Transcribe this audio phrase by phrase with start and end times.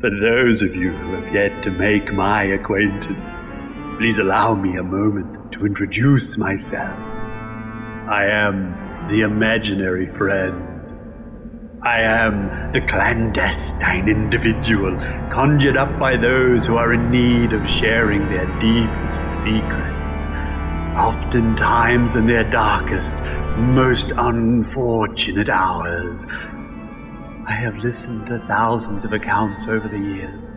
[0.00, 4.82] For those of you who have yet to make my acquaintance, please allow me a
[4.82, 6.98] moment to introduce myself.
[8.08, 11.82] I am the imaginary friend.
[11.82, 14.96] I am the clandestine individual
[15.30, 20.12] conjured up by those who are in need of sharing their deepest secrets,
[20.96, 23.18] oftentimes in their darkest,
[23.58, 26.24] most unfortunate hours.
[27.46, 30.50] I have listened to thousands of accounts over the years,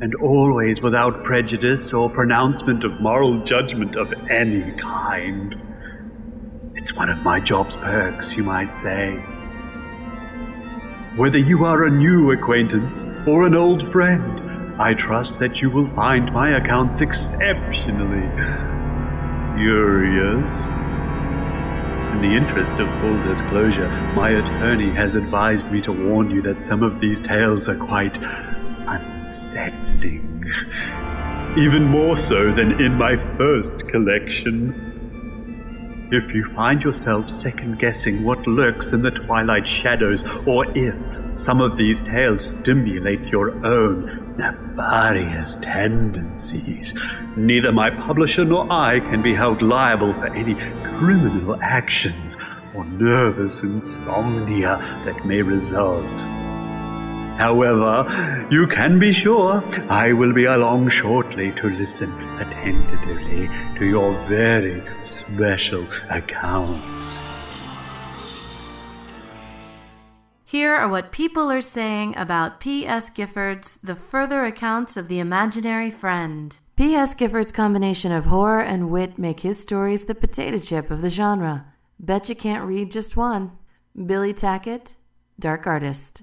[0.00, 5.54] and always without prejudice or pronouncement of moral judgment of any kind.
[6.74, 9.16] It's one of my job's perks, you might say.
[11.16, 15.88] Whether you are a new acquaintance or an old friend, I trust that you will
[15.90, 18.28] find my accounts exceptionally
[19.58, 20.81] curious.
[22.22, 26.62] In the interest of full disclosure, my attorney has advised me to warn you that
[26.62, 28.16] some of these tales are quite
[28.86, 30.44] unsettling.
[31.58, 34.72] Even more so than in my first collection.
[36.12, 40.94] If you find yourself second guessing what lurks in the twilight shadows, or if
[41.36, 46.94] some of these tales stimulate your own nefarious tendencies,
[47.36, 50.54] neither my publisher nor I can be held liable for any
[50.98, 52.36] criminal actions
[52.74, 56.20] or nervous insomnia that may result.
[57.38, 64.12] However, you can be sure I will be along shortly to listen attentively to your
[64.28, 67.21] very special account.
[70.52, 73.08] Here are what people are saying about P.S.
[73.08, 76.54] Gifford's The Further Accounts of the Imaginary Friend.
[76.76, 77.14] P.S.
[77.14, 81.72] Gifford's combination of horror and wit make his stories the potato chip of the genre.
[81.98, 83.52] Bet you can't read just one.
[83.96, 84.92] Billy Tackett,
[85.40, 86.20] Dark Artist.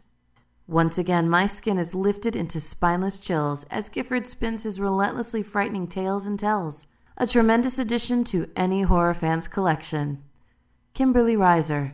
[0.68, 5.88] Once again, my skin is lifted into spineless chills as Gifford spins his relentlessly frightening
[5.88, 6.86] tales and tells.
[7.18, 10.22] A tremendous addition to any horror fan's collection.
[10.94, 11.94] Kimberly Reiser,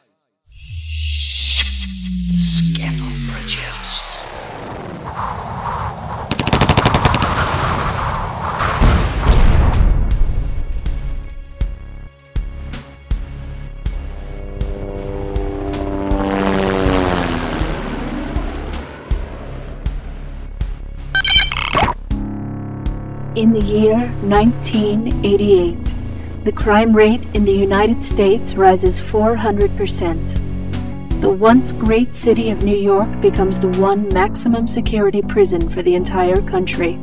[23.54, 25.96] The year 1988,
[26.44, 31.22] the crime rate in the United States rises 400%.
[31.22, 35.94] The once great city of New York becomes the one maximum security prison for the
[35.94, 37.00] entire country.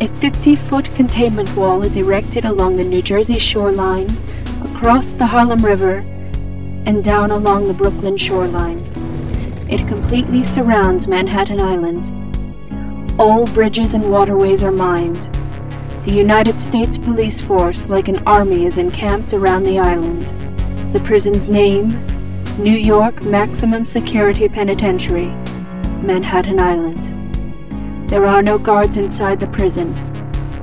[0.00, 4.08] A 50 foot containment wall is erected along the New Jersey shoreline,
[4.62, 6.04] across the Harlem River,
[6.86, 8.78] and down along the Brooklyn shoreline.
[9.68, 12.12] It completely surrounds Manhattan Island
[13.18, 15.22] all bridges and waterways are mined.
[16.04, 20.26] The United States Police Force, like an army, is encamped around the island.
[20.92, 22.04] The prison's name
[22.58, 25.28] New York Maximum Security Penitentiary,
[26.02, 27.12] Manhattan Island.
[28.08, 29.94] There are no guards inside the prison,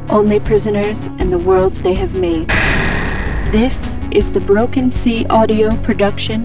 [0.09, 2.50] only prisoners and the worlds they have made.
[3.52, 6.44] This is the Broken Sea audio production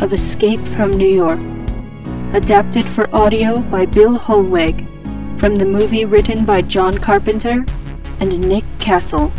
[0.00, 1.40] of Escape from New York,
[2.34, 4.89] adapted for audio by Bill Holweg
[5.40, 7.64] from the movie written by John Carpenter
[8.20, 9.32] and Nick Castle.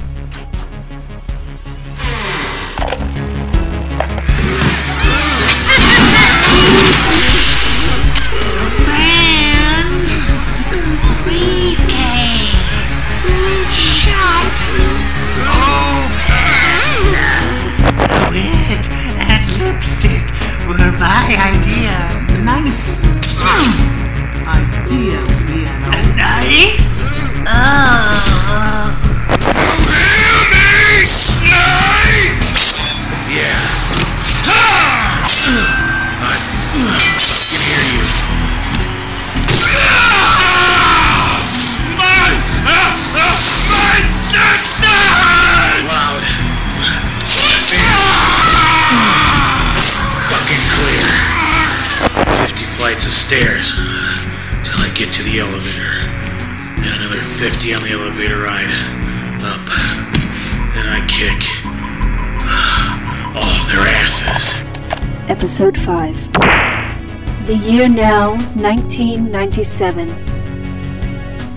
[65.91, 67.47] 1995.
[67.47, 70.07] The year now 1997.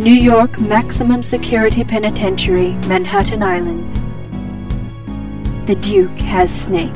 [0.02, 3.90] New York Maximum Security Penitentiary, Manhattan Island.
[5.68, 6.92] The Duke has Snake.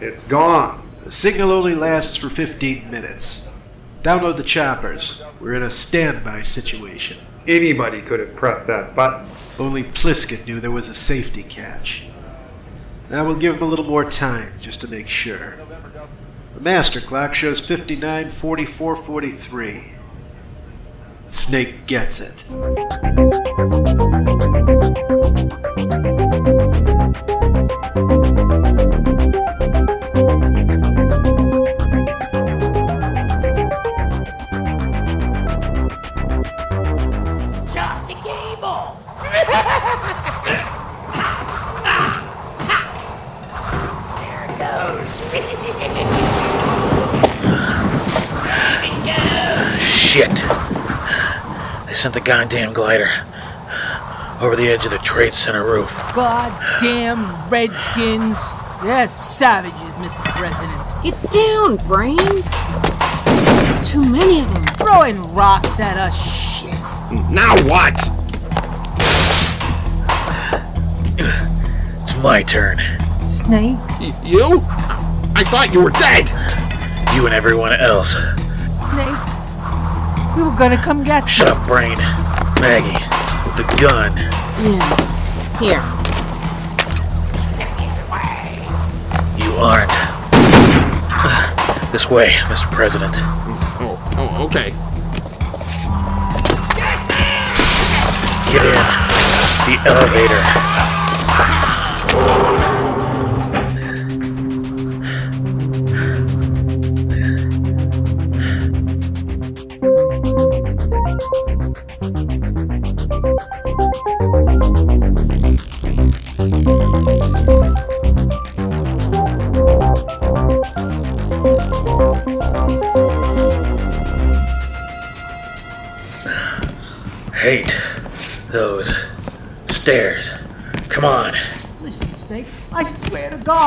[0.00, 0.90] It's gone.
[1.04, 3.46] The signal only lasts for 15 minutes.
[4.02, 5.22] Download the choppers.
[5.40, 7.18] We're in a standby situation.
[7.48, 9.26] Anybody could have pressed that button.
[9.58, 12.02] Only Plissken knew there was a safety catch.
[13.08, 15.56] Now we'll give him a little more time, just to make sure.
[16.54, 19.92] The master clock shows 59, 44, 43.
[21.30, 22.44] Snake gets it.
[50.18, 50.34] Shit.
[51.86, 53.08] They sent the goddamn glider
[54.40, 55.90] over the edge of the Trade Center roof.
[56.12, 58.50] Goddamn Redskins.
[58.82, 60.24] They're savages, Mr.
[60.34, 60.82] President.
[61.04, 62.16] Get down, Brain!
[63.84, 64.64] Too many of them.
[64.74, 66.16] Throwing rocks at us.
[66.18, 66.72] Shit.
[67.30, 67.94] Now what?
[72.02, 72.78] It's my turn.
[73.24, 73.78] Snake?
[74.00, 74.62] Y- you?
[75.36, 76.26] I thought you were dead.
[77.14, 78.16] You and everyone else.
[78.72, 79.27] Snake?
[80.38, 81.28] We were gonna come get you.
[81.30, 81.98] Shut up, Brain.
[82.60, 82.92] Maggie,
[83.42, 84.14] with the gun.
[84.62, 84.78] Yeah.
[85.58, 85.82] Here.
[89.44, 89.90] You aren't.
[91.90, 92.70] This way, Mr.
[92.70, 93.16] President.
[93.80, 94.70] Oh, oh, okay.
[98.52, 98.72] Get in.
[99.66, 100.87] The elevator.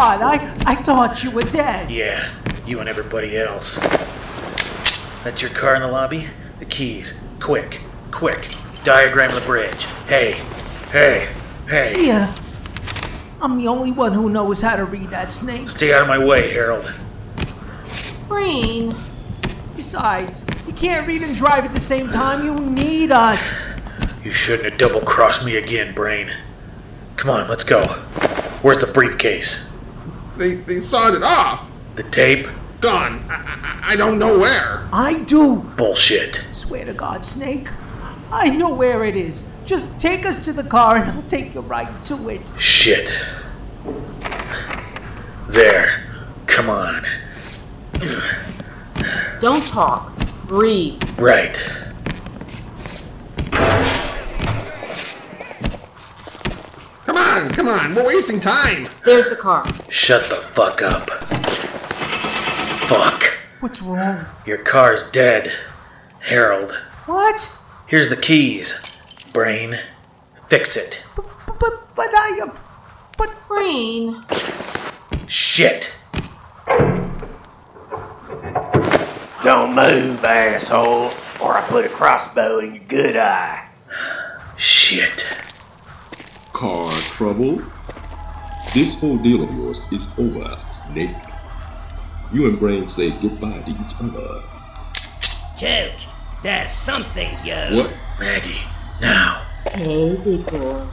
[0.02, 1.92] God, I, I thought you were dead.
[1.92, 2.34] Yeah,
[2.66, 3.76] you and everybody else.
[5.24, 6.28] That's your car in the lobby?
[6.58, 7.22] The keys.
[7.40, 8.48] Quick, quick.
[8.84, 9.86] Diagram the bridge.
[10.08, 10.32] Hey,
[10.90, 11.30] hey,
[11.70, 12.08] hey.
[12.08, 12.36] Yeah.
[13.44, 15.70] I'm the only one who knows how to read that snake.
[15.70, 16.92] Stay out of my way, Harold.
[18.28, 18.96] Brain.
[19.76, 22.44] Besides, you can't read and drive at the same time.
[22.44, 23.64] You need us.
[24.24, 26.32] You shouldn't have double crossed me again, Brain.
[27.18, 27.84] Come on, let's go.
[28.64, 29.71] Where's the briefcase?
[30.42, 31.68] They they sawed it off.
[31.96, 32.48] The tape?
[32.80, 33.24] Gone.
[33.30, 34.90] I, I, I don't know where.
[34.92, 35.58] I do.
[35.78, 36.48] Bullshit.
[36.52, 37.70] Swear to God, Snake.
[38.32, 39.52] I know where it is.
[39.68, 42.52] Just take us to the car and I'll take you right to it.
[42.58, 43.14] Shit.
[45.50, 46.10] There.
[46.48, 47.06] Come on.
[49.40, 50.12] Don't talk.
[50.48, 51.04] Breathe.
[51.20, 51.62] Right.
[57.06, 57.94] Come on, come on.
[57.94, 58.88] We're wasting time.
[59.04, 59.66] There's the car.
[59.90, 61.10] Shut the fuck up.
[62.88, 63.24] Fuck.
[63.60, 64.26] What's wrong?
[64.46, 65.52] Your car's dead.
[66.20, 66.72] Harold.
[67.08, 67.60] What?
[67.88, 69.32] Here's the keys.
[69.34, 69.80] Brain.
[70.50, 71.02] Fix it.
[71.16, 71.26] But,
[71.60, 72.42] but, but I.
[72.48, 72.58] Uh,
[73.18, 73.36] but.
[73.48, 74.24] Brain.
[75.28, 75.96] Shit.
[79.44, 83.68] Don't move, asshole, or I put a crossbow in your good eye.
[84.58, 85.26] Shit.
[86.54, 87.64] Car trouble?
[88.74, 91.16] This whole deal of yours is over, Snake.
[92.32, 94.42] You and Brain say goodbye to each other.
[95.58, 96.00] Duke,
[96.42, 97.76] There's something, yo.
[97.76, 97.92] What?
[98.18, 98.62] Maggie.
[99.02, 99.46] Now.
[99.74, 100.88] Hey, big boy.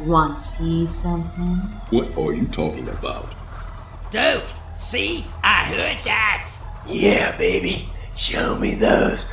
[0.00, 1.56] Want to see something?
[1.90, 3.34] What are you talking about?
[4.10, 5.26] Duke, see?
[5.44, 6.50] I heard that.
[6.86, 7.90] Yeah, baby.
[8.16, 9.30] Show me those.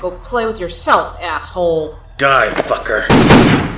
[0.00, 1.98] Go play with yourself, asshole.
[2.16, 3.73] Die, fucker.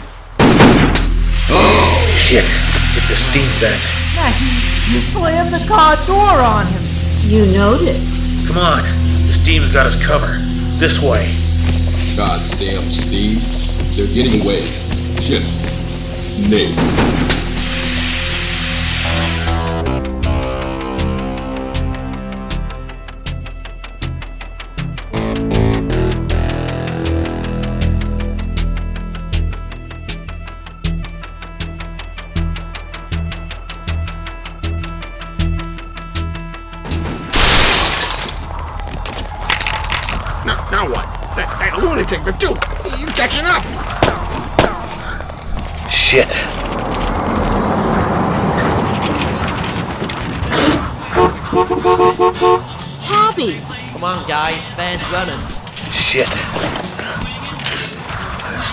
[2.26, 2.42] Shit.
[2.42, 3.78] It's a steam vent.
[4.18, 4.50] Maggie,
[4.90, 6.82] you slammed the car door on him.
[7.30, 8.50] You noticed.
[8.50, 8.82] Come on.
[8.82, 10.42] The steam's got us covered.
[10.82, 11.22] This way.
[12.18, 13.38] Goddamn Steve.
[13.94, 14.66] They're getting away.
[14.66, 15.46] Shit.
[15.54, 17.35] Snake.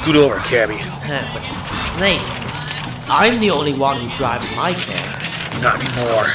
[0.03, 0.79] Scoot over, cabby.
[1.07, 2.19] But Snake,
[3.07, 5.62] I'm the only one who drives my car.
[5.62, 6.27] Not anymore.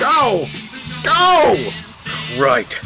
[0.00, 0.48] Go!
[1.04, 1.70] Go!
[2.36, 2.80] Right.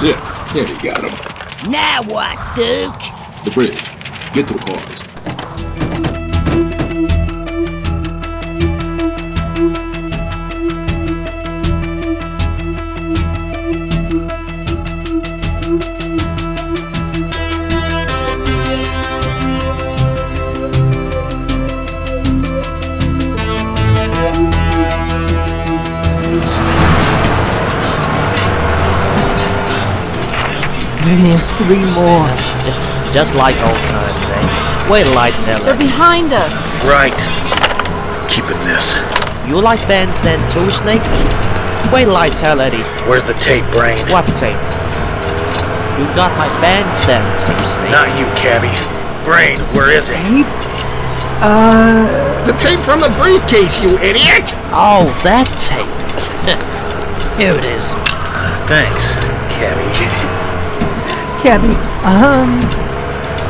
[0.00, 0.14] There,
[0.52, 1.68] Cabby got him.
[1.72, 3.44] Now what, Duke?
[3.44, 3.82] The bridge.
[4.32, 5.15] Get to the cars.
[31.36, 32.26] There's three more.
[33.12, 34.35] Just like old times, eh?
[34.90, 36.54] Wait till I tell They're behind us.
[36.84, 37.16] Right.
[38.30, 38.94] Keeping this.
[39.46, 41.02] You like bands then too, Snake?
[41.92, 42.84] Wait till I tell Eddie.
[43.08, 44.08] Where's the tape, Brain?
[44.10, 44.58] What tape?
[45.98, 47.90] You got my bandstand tape, Snake.
[47.90, 48.70] Not you, cabby.
[49.24, 50.14] Brain, where is it?
[50.14, 50.46] Tape?
[51.42, 52.26] Uh.
[52.46, 54.54] The tape from the briefcase, you idiot!
[54.70, 55.90] Oh, that tape.
[57.42, 57.94] Here it is.
[58.70, 59.14] Thanks,
[59.50, 59.90] cabby.
[61.42, 61.74] Cabby,
[62.06, 62.85] um.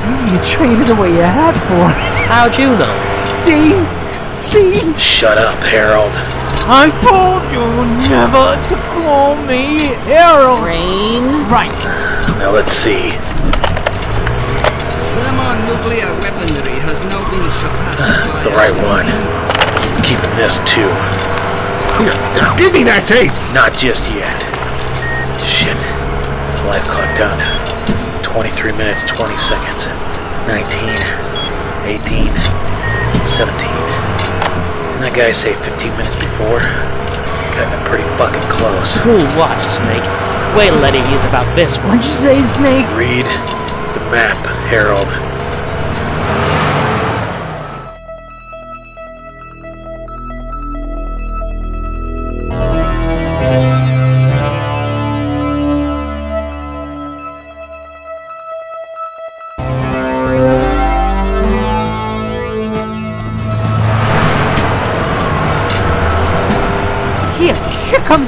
[0.07, 2.15] You, you traded away your hat for it.
[2.31, 2.95] How'd you know?
[3.35, 3.75] See?
[4.39, 4.97] See?
[4.99, 6.13] Shut up, Harold.
[6.69, 7.67] I told you
[8.07, 10.65] never to call me Harold.
[10.65, 11.25] Rain.
[11.51, 11.75] Right.
[12.39, 13.13] Now let's see.
[14.95, 19.05] Thermonuclear weaponry has now been surpassed by It's the right one.
[20.03, 20.89] Keeping this too.
[21.99, 23.33] Here, here, give me that tape!
[23.57, 24.37] Not just yet.
[25.41, 25.77] Shit.
[26.69, 28.23] Life clock done.
[28.23, 29.96] 23 minutes, 20 seconds.
[30.47, 30.63] 19,
[31.91, 32.31] 18,
[33.27, 33.67] 17.
[34.95, 36.63] Didn't that guy say 15 minutes before?
[37.51, 38.95] Cutting it pretty fucking close.
[39.03, 40.07] Cool watch, Snake.
[40.55, 41.99] Wait till Eddie hears about this one.
[41.99, 42.87] What'd you say, Snake?
[42.95, 43.27] Read
[43.99, 44.39] the map,
[44.71, 45.11] Harold.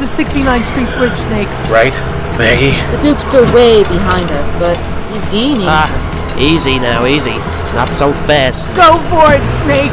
[0.09, 1.49] 69th Street Bridge, Snake.
[1.69, 1.93] Right,
[2.39, 2.73] Maggie?
[2.97, 4.77] The Duke's still way behind us, but
[5.13, 5.67] he's gaining.
[5.69, 5.93] Ah,
[6.39, 7.37] easy now, easy.
[7.77, 8.69] Not so fast.
[8.75, 9.93] Go for it, Snake.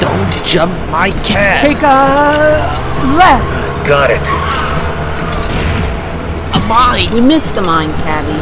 [0.00, 1.62] Don't jump my car.
[1.62, 2.74] Take a
[3.14, 3.86] left.
[3.86, 4.26] Got it.
[6.56, 7.14] A mine.
[7.14, 8.34] We missed the mine, Cabby.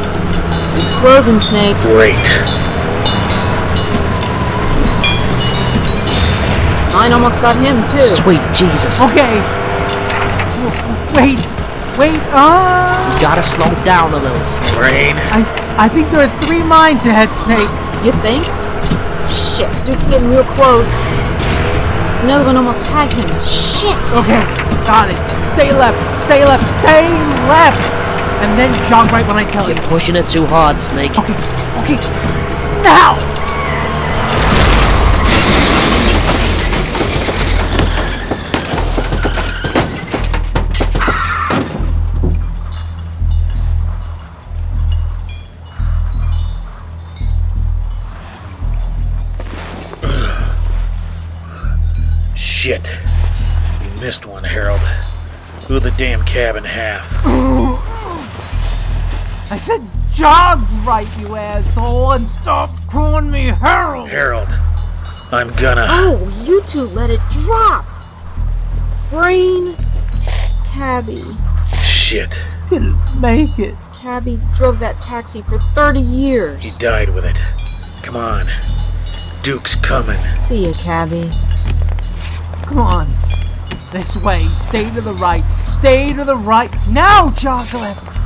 [0.81, 1.77] Explosion snake.
[1.83, 2.56] Great.
[7.07, 8.17] Mine almost got him too.
[8.19, 9.01] Sweet Jesus.
[9.01, 9.39] Okay.
[10.59, 11.39] W- Wait,
[11.97, 12.19] wait.
[12.35, 14.75] Uh, You gotta slow down a little, Snake.
[14.75, 15.15] Brain.
[15.31, 15.47] I,
[15.79, 17.71] I think there are three mines ahead, Snake.
[18.03, 18.43] You think?
[19.31, 20.91] Shit, Duke's getting real close.
[22.27, 23.31] Another one almost tagged him.
[23.47, 23.95] Shit.
[24.11, 24.43] Okay,
[24.83, 25.47] got it.
[25.47, 26.03] Stay left.
[26.27, 26.67] Stay left.
[26.75, 27.07] Stay
[27.47, 27.79] left.
[28.43, 29.77] And then jog right when I tell you.
[29.77, 31.17] You're pushing it too hard, Snake.
[31.17, 31.35] Okay,
[31.79, 32.03] okay.
[32.83, 33.15] Now.
[52.67, 52.91] Shit.
[53.81, 54.81] You missed one, Harold.
[55.69, 57.09] Blew the damn cab in half.
[59.53, 64.09] I said jog right, you asshole, and stop calling me Harold.
[64.09, 64.49] Harold,
[65.31, 65.87] I'm gonna.
[65.89, 67.87] Oh, you two let it drop.
[69.11, 69.77] Brain.
[70.65, 71.25] Cabby.
[71.85, 72.43] Shit.
[72.69, 73.77] Didn't make it.
[73.95, 76.65] Cabby drove that taxi for 30 years.
[76.65, 77.41] He died with it.
[78.03, 78.51] Come on.
[79.45, 80.19] Duke's coming.
[80.41, 81.31] See ya, Cabby.
[82.67, 83.09] Come on.
[83.93, 84.53] This way.
[84.53, 85.45] Stay to the right.
[85.69, 86.71] Stay to the right.
[86.89, 88.17] Now jog left.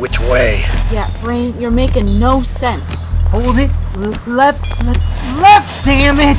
[0.00, 0.60] Which way?
[0.90, 3.12] Yeah, Brain, you're making no sense.
[3.32, 3.70] Hold it.
[3.96, 5.04] L- left, left,
[5.40, 6.38] left, damn it!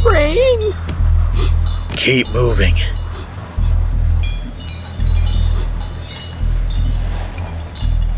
[0.03, 0.73] Brain!
[1.97, 2.75] Keep moving.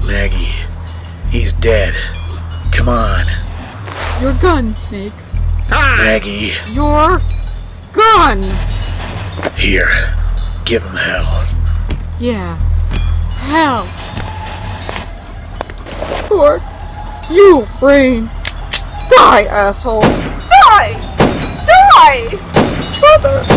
[0.06, 0.52] Maggie,
[1.30, 1.94] he's dead.
[2.82, 3.28] Come on.
[4.24, 5.14] Your gun, Snake.
[5.70, 7.22] Maggie, Your
[7.94, 8.58] gun!
[9.56, 10.18] here.
[10.66, 11.48] Give him hell.
[12.20, 12.56] Yeah.
[13.38, 13.86] Hell.
[16.32, 16.60] Or
[17.30, 18.32] you, Brain.
[19.12, 20.02] Die, asshole.
[20.02, 20.98] Die!
[21.68, 23.00] Die!
[23.00, 23.51] Mother!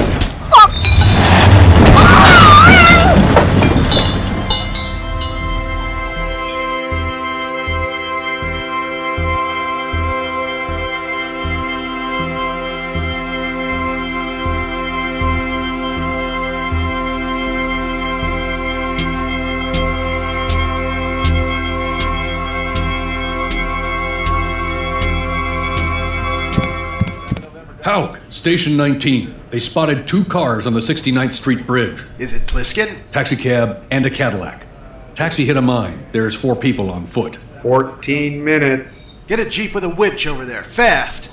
[27.85, 29.35] Hauk, Station 19.
[29.51, 32.03] They spotted two cars on the 69th Street Bridge.
[32.19, 32.99] Is it Plissken?
[33.11, 34.67] Taxicab and a Cadillac.
[35.15, 36.07] Taxi hit a mine.
[36.11, 37.37] There's four people on foot.
[37.61, 39.21] 14 minutes.
[39.27, 41.31] Get a jeep with a winch over there, fast.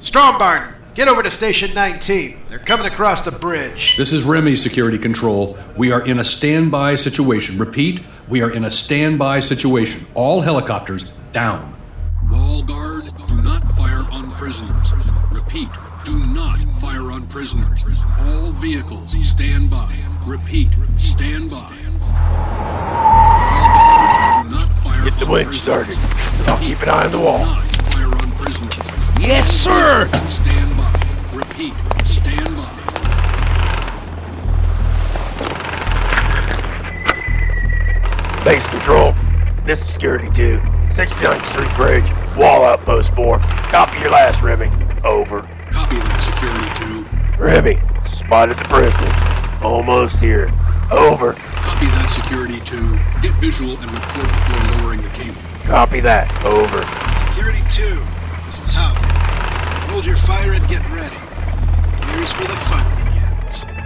[0.00, 2.42] Strombarn, get over to Station 19.
[2.48, 3.96] They're coming across the bridge.
[3.96, 5.58] This is Remy Security Control.
[5.76, 7.58] We are in a standby situation.
[7.58, 10.06] Repeat, we are in a standby situation.
[10.14, 11.74] All helicopters down.
[12.30, 14.92] Wall guard, do not fire on prisoners.
[15.52, 15.70] Repeat,
[16.04, 17.84] do not fire on prisoners.
[18.20, 20.06] All vehicles stand by.
[20.24, 21.76] Repeat, stand by.
[25.02, 25.98] Get the winch started.
[26.46, 27.44] I'll keep an eye on the wall.
[27.90, 28.78] Fire on prisoners.
[29.18, 30.08] Yes, sir.
[30.28, 30.88] Stand by.
[31.34, 32.84] Repeat, stand by.
[38.44, 39.16] Base control.
[39.64, 40.60] This is security 2.
[40.90, 42.08] 69th Street Bridge.
[42.36, 43.40] Wall outpost 4.
[43.40, 44.89] Copy your last, Remy.
[45.04, 45.42] Over.
[45.72, 47.42] Copy that, security 2.
[47.42, 49.14] Remy, spotted the prisoners.
[49.62, 50.52] Almost here.
[50.90, 51.32] Over.
[51.62, 52.98] Copy that, security 2.
[53.22, 55.40] Get visual and report before lowering the cable.
[55.64, 56.28] Copy that.
[56.44, 56.84] Over.
[57.32, 57.98] Security 2,
[58.44, 58.98] this is Hauk.
[59.90, 61.16] Hold your fire and get ready.
[62.12, 63.79] Here's where the fun begins.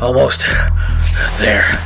[0.00, 0.46] Almost
[1.38, 1.76] there.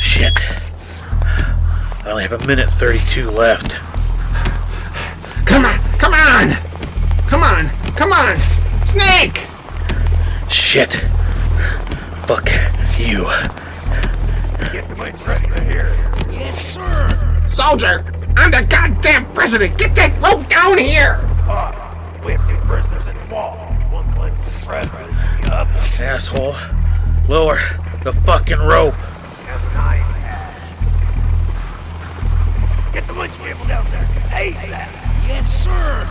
[0.00, 0.40] Shit.
[0.40, 3.76] I only have a minute 32 left.
[5.44, 6.56] Come on, come on!
[7.28, 8.38] Come on, come on!
[8.86, 9.42] Snake!
[10.48, 10.94] Shit.
[12.24, 12.48] Fuck
[12.98, 13.24] you.
[14.72, 15.94] Get the winch ready right here.
[16.30, 17.48] Yes, sir!
[17.50, 18.02] Soldier,
[18.38, 19.76] I'm the goddamn president!
[19.76, 21.18] Get that rope down here!
[21.48, 23.56] Ah, we have two prisoners in the wall.
[23.90, 25.15] One claims the president.
[25.56, 26.54] The other Asshole.
[27.30, 27.58] Lower
[28.04, 28.92] the fucking rope.
[28.92, 30.62] has an eye patch.
[32.92, 34.04] Get the winch cable down there.
[34.32, 34.68] ASAP.
[35.26, 36.06] Yes, sir!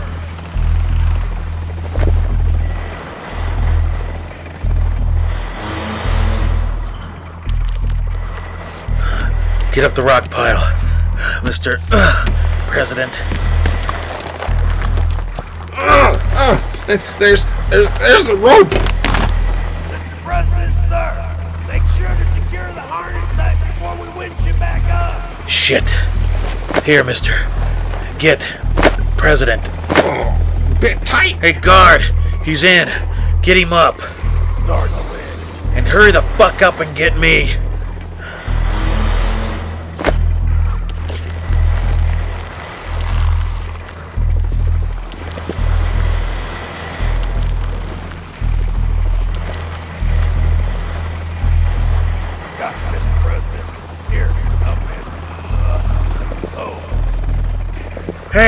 [9.72, 10.72] Get up the rock pile,
[11.42, 11.78] Mr.
[12.66, 13.22] President.
[15.72, 17.44] Uh, uh, there's, there's,
[18.00, 18.85] there's the rope!
[25.48, 25.94] Shit.
[26.84, 27.46] Here, mister.
[28.18, 28.52] Get
[29.16, 29.62] President.
[30.80, 31.36] Bit tight!
[31.40, 32.02] Hey, guard.
[32.44, 32.88] He's in.
[33.42, 33.96] Get him up.
[34.66, 34.88] The.
[35.74, 37.56] And hurry the fuck up and get me.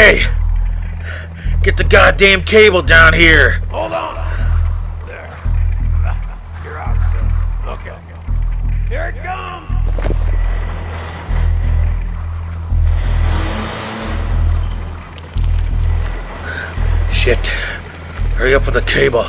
[0.09, 0.25] Hey!
[1.62, 3.61] Get the goddamn cable down here.
[3.68, 4.14] hold on.
[5.07, 5.29] There.
[6.64, 7.21] You're out, sir.
[7.73, 7.94] Okay.
[8.88, 9.68] Here it comes.
[17.14, 17.47] Shit.
[18.38, 19.25] Hurry up with the cable.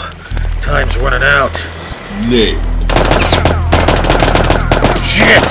[0.62, 1.58] Time's running out.
[1.76, 2.58] Snake.
[5.04, 5.44] Shit!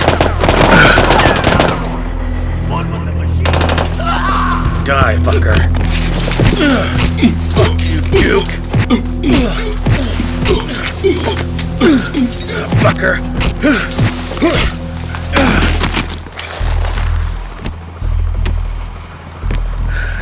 [2.71, 3.59] One with the machine.
[4.88, 5.55] Die, fucker.
[7.53, 8.48] Fuck you, Duke.
[12.81, 13.18] Fucker.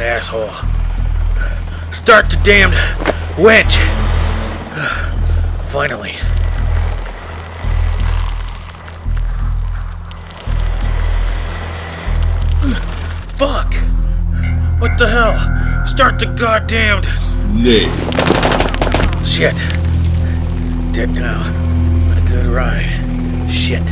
[0.01, 0.51] Asshole.
[1.93, 2.75] Start the damned
[3.39, 3.77] winch.
[5.71, 6.17] Finally.
[13.39, 13.86] Fuck!
[14.87, 15.37] What the hell?
[15.85, 17.91] Start the goddamned snake.
[19.27, 19.57] Shit.
[20.95, 21.43] Dead now.
[22.09, 22.87] What a good ride.
[23.51, 23.83] Shit.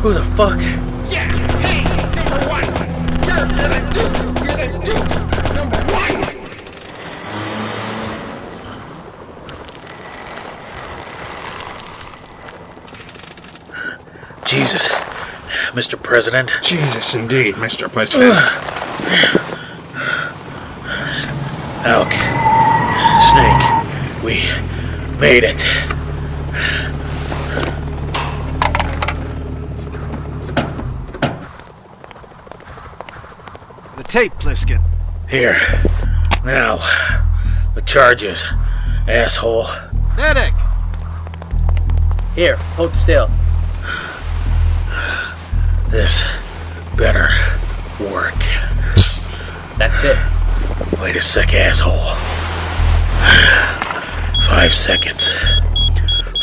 [0.00, 0.58] Who the fuck?
[1.12, 1.28] Yeah,
[1.60, 1.84] hey,
[2.16, 2.64] number one.
[3.28, 4.16] You're, you're the Duke.
[4.42, 5.08] You're the Duke.
[5.54, 6.18] Number one.
[14.46, 14.88] Jesus.
[15.78, 15.96] Mr.
[16.02, 16.52] President.
[16.60, 17.88] Jesus, indeed, Mr.
[17.88, 18.32] President.
[21.86, 22.10] Elk.
[23.22, 23.62] Snake.
[24.24, 24.42] We
[25.20, 25.56] made it.
[33.96, 34.82] The tape, Plissken.
[35.28, 35.60] Here.
[36.44, 36.78] Now.
[37.76, 38.44] The charges.
[39.06, 39.68] Asshole.
[40.16, 40.54] Medic!
[42.34, 43.30] Here, hold still.
[45.90, 46.22] This
[46.96, 47.28] better
[47.98, 48.36] work.
[49.78, 50.18] That's it.
[51.00, 52.14] Wait a sec, asshole.
[54.48, 55.30] Five seconds.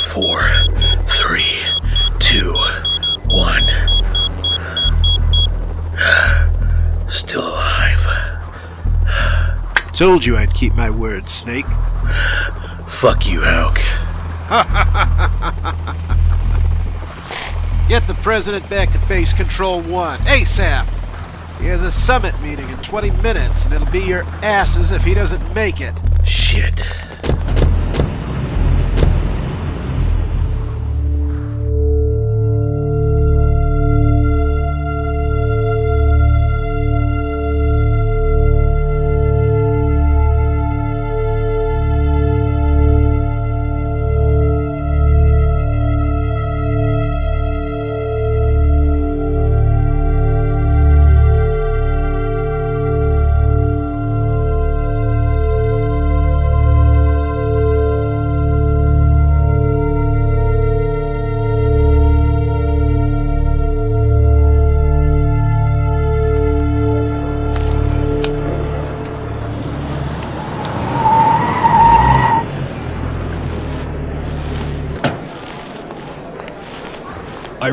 [0.07, 0.41] Four,
[1.11, 1.61] three,
[2.19, 2.49] two,
[3.29, 3.67] one.
[7.07, 8.07] Still alive.
[9.93, 11.67] Told you I'd keep my word, Snake.
[12.87, 13.79] Fuck you, Hauk.
[17.87, 20.17] Get the president back to base control one.
[20.21, 20.87] ASAP!
[21.59, 25.13] He has a summit meeting in 20 minutes, and it'll be your asses if he
[25.13, 25.93] doesn't make it.
[26.25, 26.83] Shit.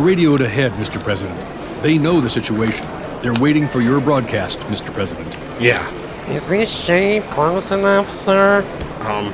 [0.02, 1.00] Radioed ahead, Mr.
[1.00, 1.40] President.
[1.80, 2.84] They know the situation.
[3.22, 4.92] They're waiting for your broadcast, Mr.
[4.92, 5.32] President.
[5.60, 5.88] Yeah.
[6.28, 8.64] Is this shave close enough, sir?
[9.02, 9.32] Um,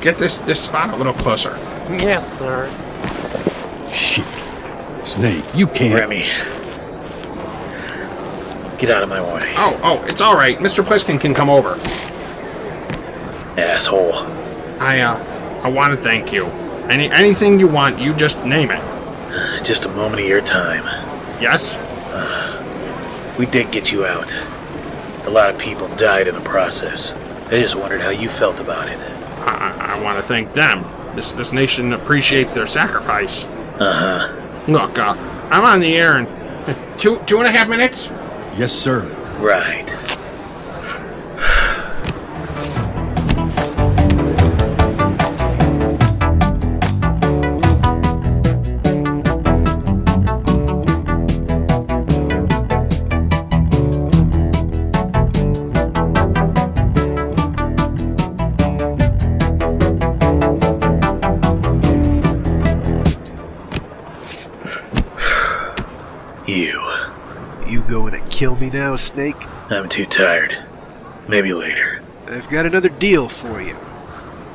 [0.00, 1.58] get this this spot a little closer.
[1.90, 2.70] Yes, sir.
[3.90, 4.24] Shit.
[5.04, 5.94] Snake, you can't.
[5.98, 6.20] Remy.
[8.78, 9.52] Get out of my way.
[9.56, 10.58] Oh, oh, it's all right.
[10.58, 10.84] Mr.
[10.84, 11.74] Plissken can come over.
[13.60, 14.14] Asshole.
[14.80, 16.46] I uh, I want to thank you.
[16.88, 18.93] Any anything you want, you just name it.
[19.64, 20.84] Just a moment of your time.
[21.40, 21.78] Yes.
[23.38, 24.32] We did get you out.
[25.26, 27.12] A lot of people died in the process.
[27.46, 28.98] I just wondered how you felt about it.
[29.40, 30.84] I, I, I want to thank them.
[31.16, 33.44] This this nation appreciates their sacrifice.
[33.80, 34.70] Uh huh.
[34.70, 35.14] Look, uh,
[35.50, 36.26] I'm on the air in
[36.98, 38.08] two two and a half minutes.
[38.58, 39.06] Yes, sir.
[39.40, 39.88] Right.
[68.74, 69.36] Now, Snake?
[69.70, 70.58] I'm too tired.
[71.28, 72.02] Maybe later.
[72.26, 73.76] I've got another deal for you.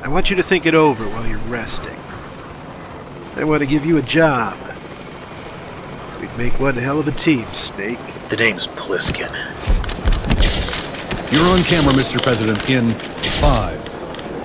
[0.02, 1.96] I want you to think it over while you're resting.
[3.36, 4.58] I want to give you a job.
[6.20, 7.98] We'd make one hell of a team, Snake.
[8.28, 9.32] The name's Plissken.
[11.32, 12.22] You're on camera, Mr.
[12.22, 12.92] President, in
[13.40, 13.80] five,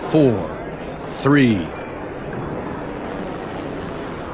[0.09, 1.65] four, three.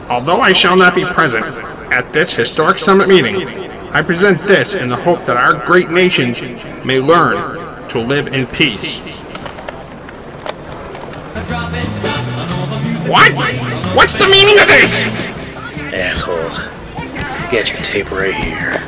[0.07, 1.43] Although I shall not be present
[1.91, 3.60] at this historic summit meeting,
[3.93, 6.41] I present this in the hope that our great nations
[6.85, 8.99] may learn to live in peace.
[13.05, 13.33] What?
[13.93, 14.95] What's the meaning of this?
[15.93, 16.57] Assholes.
[17.51, 18.79] Get your tape right here.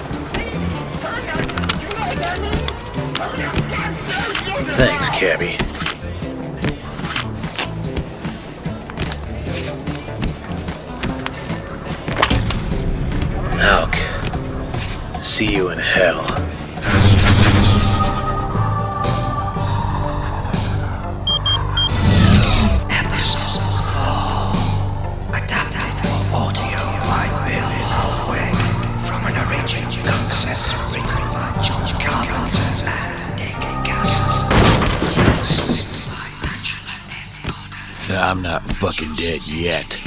[4.77, 5.57] Thanks, cabby.
[13.65, 14.02] Oh,
[15.33, 16.23] see you in hell.
[38.33, 40.02] I'm not fucking dead yet.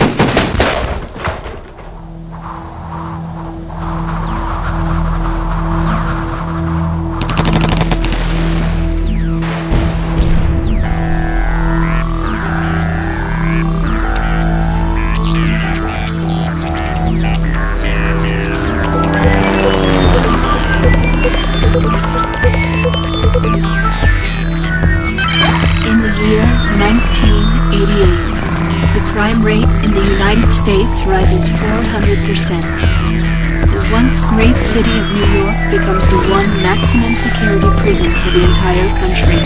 [32.26, 38.42] The once great city of New York becomes the one maximum security prison for the
[38.42, 39.38] entire country.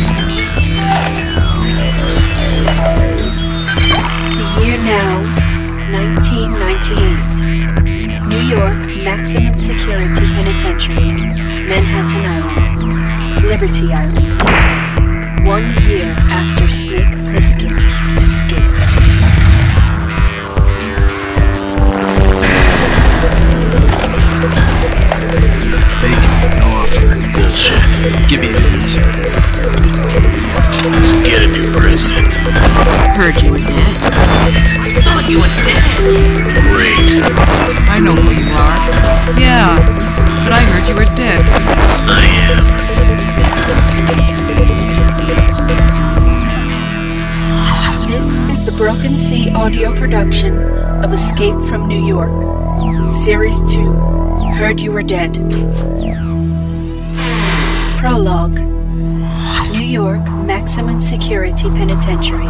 [4.33, 5.21] The year now,
[5.93, 8.25] 1998.
[8.27, 11.21] New York Maximum Security Penitentiary,
[11.69, 12.81] Manhattan Island,
[13.45, 14.41] Liberty Island.
[15.47, 17.77] One year after Snake Plissken
[18.17, 19.40] escaped.
[26.01, 27.09] Bacon, no offer.
[27.35, 27.83] Bullshit.
[28.29, 29.05] Give me a minute, sir.
[31.05, 32.33] So get a new president.
[33.17, 33.95] Heard you were dead.
[34.01, 35.83] I thought you were dead.
[36.73, 37.23] Great.
[37.91, 38.77] I know who you are.
[39.39, 39.77] Yeah,
[40.45, 41.45] but I heard you were dead.
[42.09, 42.65] I am.
[48.09, 50.57] This is the Broken Sea audio production
[51.05, 52.31] of Escape from New York,
[53.13, 53.93] Series 2
[54.57, 55.35] Heard You Were Dead.
[57.99, 58.59] Prologue
[59.73, 62.47] New York Maximum Security Penitentiary.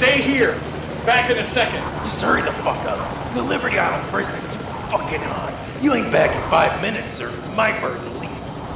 [0.00, 0.52] Stay here.
[1.04, 1.80] Back in a second.
[1.98, 2.98] Just hurry the fuck up.
[3.34, 5.52] The Liberty Island prison is too fucking hot.
[5.80, 7.30] You ain't back in five minutes, sir.
[7.54, 8.30] My bird to leave.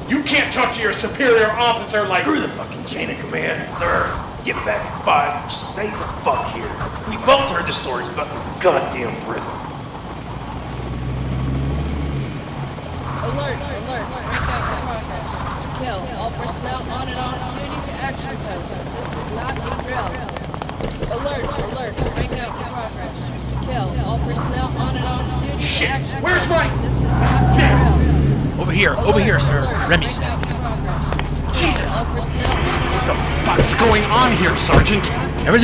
[0.09, 2.23] You can't talk to your superior officer like.
[2.23, 4.05] Screw the fucking chain of command, sir.
[4.45, 4.84] Get back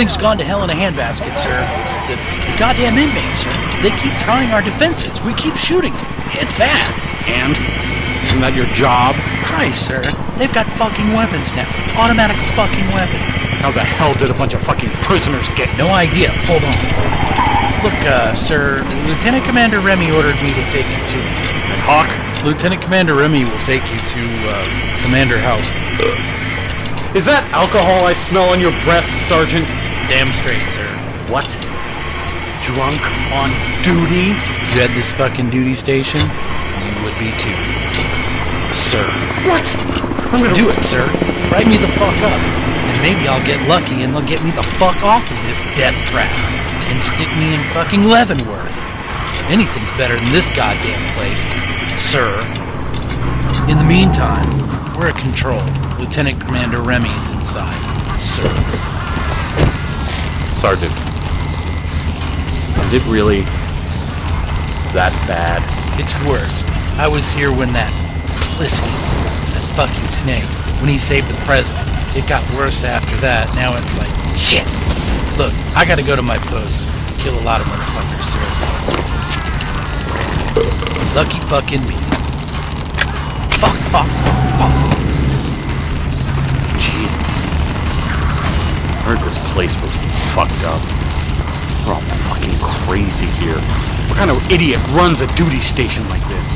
[0.00, 1.52] Everything's gone to hell in a handbasket, sir.
[2.08, 2.16] The,
[2.48, 3.52] the goddamn inmates, sir.
[3.84, 5.20] They keep trying our defenses.
[5.20, 6.08] We keep shooting them.
[6.40, 6.88] It's bad.
[7.28, 7.52] And?
[8.24, 9.12] Isn't that your job?
[9.44, 10.00] Christ, sir.
[10.40, 11.68] They've got fucking weapons now.
[12.00, 13.44] Automatic fucking weapons.
[13.60, 15.68] How the hell did a bunch of fucking prisoners get?
[15.76, 16.32] No idea.
[16.48, 16.80] Hold on.
[17.84, 21.20] Look, uh, sir, Lieutenant Commander Remy ordered me to take you to
[21.84, 22.08] Hauk?
[22.40, 25.68] Lieutenant Commander Remy will take you to, uh, Commander Howard.
[27.12, 29.68] Is that alcohol I smell on your breath, Sergeant?
[30.10, 30.90] Damn straight, sir.
[31.30, 31.46] What?
[32.66, 33.54] Drunk on
[33.86, 34.34] duty?
[34.74, 36.18] You had this fucking duty station?
[36.20, 37.54] You would be too.
[38.74, 39.06] Sir.
[39.46, 39.62] What?
[40.34, 41.06] I'm gonna Do it, sir.
[41.54, 42.40] Write me the fuck up.
[42.90, 46.02] And maybe I'll get lucky and they'll get me the fuck off of this death
[46.02, 46.26] trap.
[46.90, 48.76] And stick me in fucking Leavenworth.
[49.46, 51.46] Anything's better than this goddamn place.
[51.94, 52.42] Sir.
[53.70, 54.58] In the meantime,
[54.98, 55.62] we're at control.
[56.00, 58.18] Lieutenant Commander Remy is inside.
[58.18, 58.50] Sir.
[60.60, 60.92] Sergeant.
[62.84, 63.48] Is it really
[64.92, 65.64] that bad?
[65.98, 66.68] It's worse.
[67.00, 67.88] I was here when that
[68.60, 68.92] Plissken,
[69.56, 70.44] that fucking snake,
[70.84, 71.88] when he saved the president.
[72.12, 73.48] It got worse after that.
[73.56, 74.68] Now it's like, shit.
[75.40, 76.84] Look, I gotta go to my post.
[77.24, 78.44] Kill a lot of motherfuckers, sir.
[81.16, 81.96] Lucky fucking me.
[83.56, 84.12] Fuck, fuck,
[84.60, 84.76] fuck.
[86.76, 87.16] Jesus.
[88.92, 89.96] I heard this place was
[90.34, 90.80] fucked up.
[91.86, 93.58] We're all fucking crazy here.
[94.08, 96.48] What kind of idiot runs a duty station like this?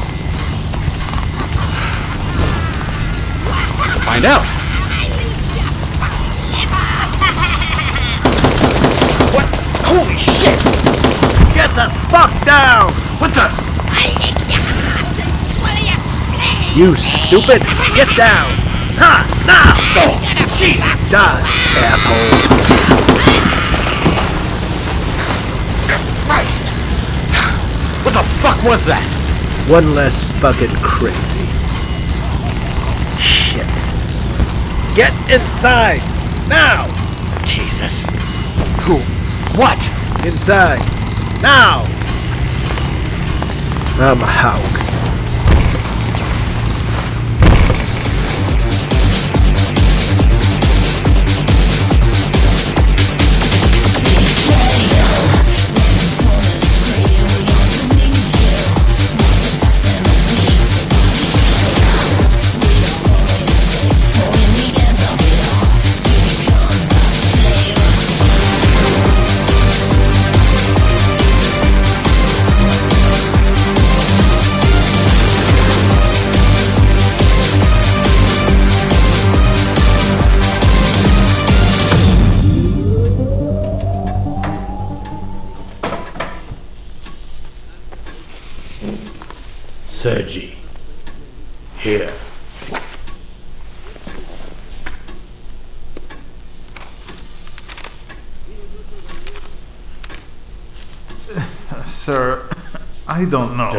[4.05, 4.45] Find out.
[9.35, 9.47] What?
[9.91, 10.55] Holy shit!
[11.53, 12.93] Get the fuck down!
[13.19, 13.51] What the?
[16.77, 17.63] You stupid!
[17.95, 18.51] Get down!
[18.99, 19.27] Ha!
[19.47, 19.75] Now!
[19.97, 20.21] Oh,
[20.59, 21.11] Jesus!
[21.11, 21.41] Die,
[21.79, 22.84] asshole!
[28.65, 29.05] Was that?
[29.69, 31.47] One less fucking crazy.
[33.21, 33.67] Shit.
[34.97, 36.01] Get inside!
[36.49, 36.89] Now!
[37.45, 38.05] Jesus.
[38.85, 38.99] Who?
[39.59, 39.81] What?
[40.25, 40.81] Inside!
[41.43, 41.85] Now!
[43.99, 44.84] I'm a Hauk.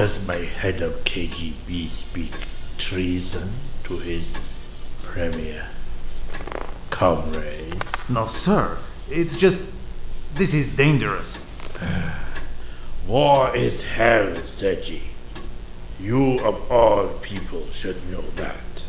[0.06, 2.32] Does my head of KGB speak
[2.78, 3.50] treason
[3.86, 4.36] to his
[5.02, 5.66] premier
[6.92, 7.84] comrade?
[8.08, 8.78] No, sir.
[9.10, 9.74] It's just.
[10.36, 11.36] This is dangerous.
[13.08, 15.02] War is hell, Sergi.
[16.00, 18.84] You of all people should know that.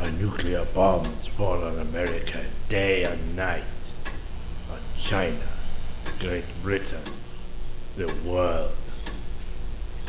[0.00, 3.64] A nuclear bombs fall on America day and night.
[4.70, 5.48] On China,
[6.20, 7.04] Great Britain,
[7.96, 8.72] the world.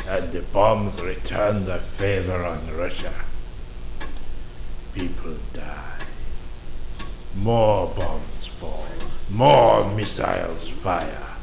[0.07, 3.13] And the bombs return the favor on Russia.
[4.93, 6.05] People die.
[7.35, 8.85] More bombs fall.
[9.29, 11.35] More missiles fire.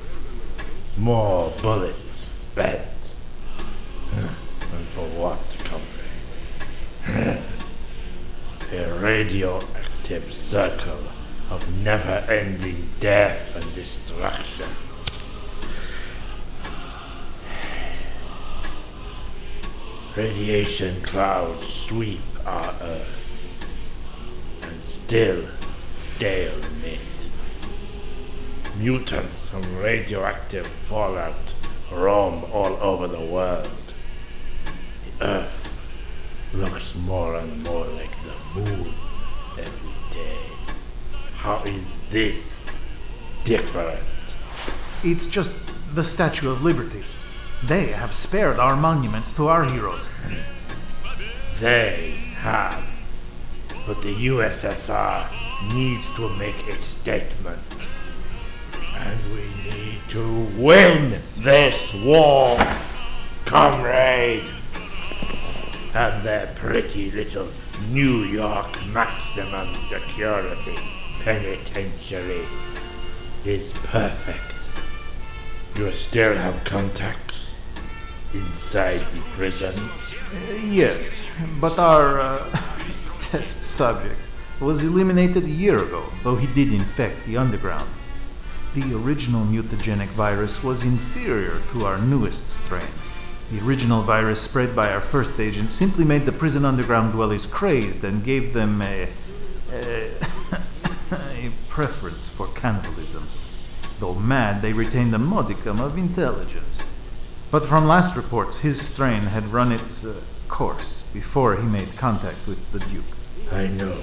[0.96, 3.14] More bullets spent.
[4.12, 7.42] And for what, comrade?
[8.72, 11.04] A radioactive circle
[11.50, 14.68] of never ending death and destruction.
[20.16, 23.06] Radiation clouds sweep our Earth,
[24.60, 25.46] and still
[25.86, 26.98] stalemate.
[28.76, 31.54] Mutants from radioactive fallout
[31.92, 33.70] roam all over the world.
[35.20, 35.68] The Earth
[36.54, 38.92] looks more and more like the moon
[39.52, 40.38] every day.
[41.34, 42.64] How is this
[43.44, 44.00] different?
[45.04, 45.52] It's just
[45.94, 47.04] the Statue of Liberty.
[47.64, 50.00] They have spared our monuments to our heroes.
[51.58, 52.82] They have.
[53.86, 55.28] But the USSR
[55.74, 57.58] needs to make a statement.
[58.96, 62.58] And we need to win this war,
[63.44, 64.44] comrade.
[65.94, 67.48] And their pretty little
[67.90, 70.78] New York maximum security
[71.20, 72.46] penitentiary
[73.44, 74.40] is perfect.
[75.76, 77.49] You still have contacts
[78.34, 79.74] inside the prison?
[79.78, 81.20] Uh, yes,
[81.60, 82.38] but our uh,
[83.20, 84.18] test subject
[84.60, 87.90] was eliminated a year ago, though he did infect the underground.
[88.74, 92.86] The original mutagenic virus was inferior to our newest strain.
[93.50, 98.04] The original virus spread by our first agent simply made the prison underground dwellers crazed
[98.04, 99.08] and gave them a,
[99.72, 100.12] a,
[101.10, 103.26] a preference for cannibalism.
[103.98, 106.82] Though mad, they retained a modicum of intelligence.
[107.50, 112.46] But from last reports, his strain had run its uh, course before he made contact
[112.46, 113.04] with the Duke.
[113.50, 113.98] I know.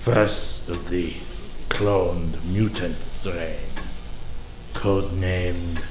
[0.00, 1.14] First of the
[1.70, 3.56] cloned mutant strain,
[4.74, 5.82] codenamed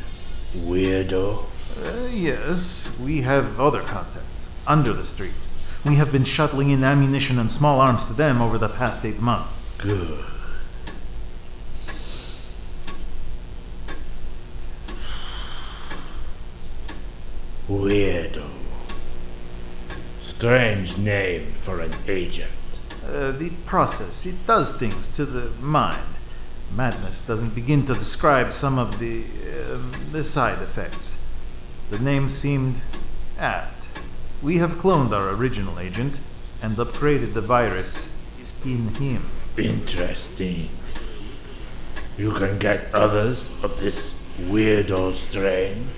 [0.55, 1.43] Weirdo.
[1.83, 5.49] Uh, yes, we have other contacts under the streets.
[5.83, 9.19] We have been shuttling in ammunition and small arms to them over the past eight
[9.19, 9.59] months.
[9.79, 10.23] Good.
[17.73, 18.47] Weirdo.
[20.21, 22.51] Strange name for an agent.
[23.03, 26.13] Uh, the process, it does things to the mind.
[26.75, 29.79] Madness doesn't begin to describe some of the, uh,
[30.11, 31.19] the side effects.
[31.89, 32.75] The name seemed
[33.39, 33.85] apt.
[34.43, 36.19] We have cloned our original agent
[36.61, 38.07] and upgraded the virus
[38.63, 39.25] in him.
[39.57, 40.69] Interesting.
[42.17, 45.89] you can get others of this weirdo strain.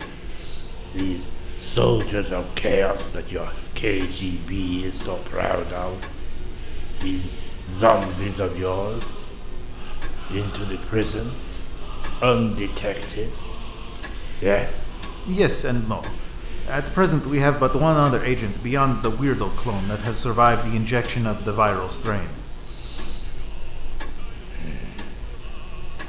[0.94, 1.30] These
[1.66, 6.02] soldiers of chaos that your KGB is so proud of.
[7.02, 7.36] These
[7.72, 9.04] zombies of yours
[10.32, 11.32] into the prison
[12.22, 13.32] undetected.
[14.42, 14.86] Yes?
[15.28, 16.04] Yes and no.
[16.68, 20.66] At present, we have but one other agent beyond the weirdo clone that has survived
[20.66, 22.30] the injection of the viral strain.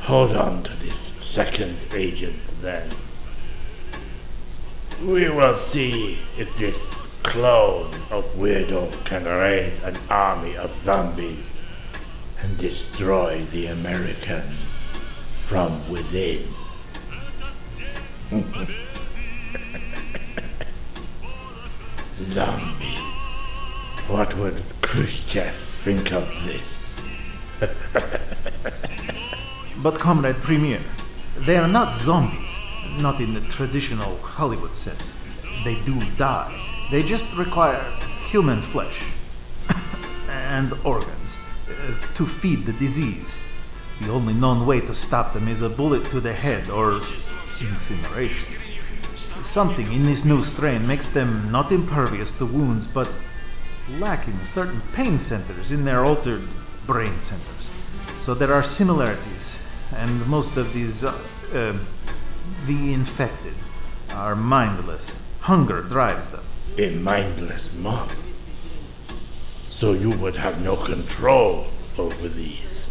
[0.03, 2.91] Hold on to this second agent then.
[5.05, 6.89] We will see if this
[7.23, 11.61] clone of Weirdo can raise an army of zombies
[12.41, 14.89] and destroy the Americans
[15.47, 16.49] from within.
[22.17, 22.97] zombies.
[24.09, 27.01] What would Khrushchev think of this?
[29.83, 30.81] But, Comrade Premier,
[31.39, 32.56] they are not zombies,
[32.99, 35.19] not in the traditional Hollywood sense.
[35.65, 36.55] They do die.
[36.91, 37.83] They just require
[38.29, 39.03] human flesh
[40.29, 41.37] and organs
[41.69, 43.39] uh, to feed the disease.
[44.01, 47.01] The only known way to stop them is a bullet to the head or
[47.61, 48.55] incineration.
[49.41, 53.09] Something in this new strain makes them not impervious to wounds, but
[53.99, 56.43] lacking certain pain centers in their altered
[56.87, 57.71] brain centers.
[58.19, 59.57] So there are similarities,
[59.93, 61.17] and most of these, uh,
[61.55, 61.79] uh,
[62.67, 63.55] the infected,
[64.11, 65.11] are mindless.
[65.41, 66.45] Hunger drives them.
[66.79, 68.11] A mindless mob.
[69.71, 71.67] So you would have no control
[71.99, 72.91] over these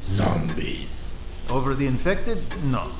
[0.00, 1.18] zombies.
[1.48, 2.42] Over the infected?
[2.64, 2.90] No.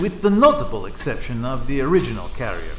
[0.00, 2.74] With the notable exception of the original carrier,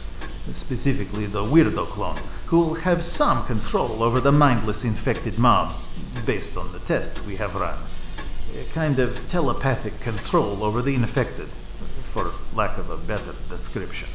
[0.51, 5.75] specifically the weirdo clone, who will have some control over the mindless infected mob,
[6.25, 7.79] based on the tests we have run.
[8.59, 11.49] A kind of telepathic control over the infected,
[12.15, 14.07] for lack of a better description.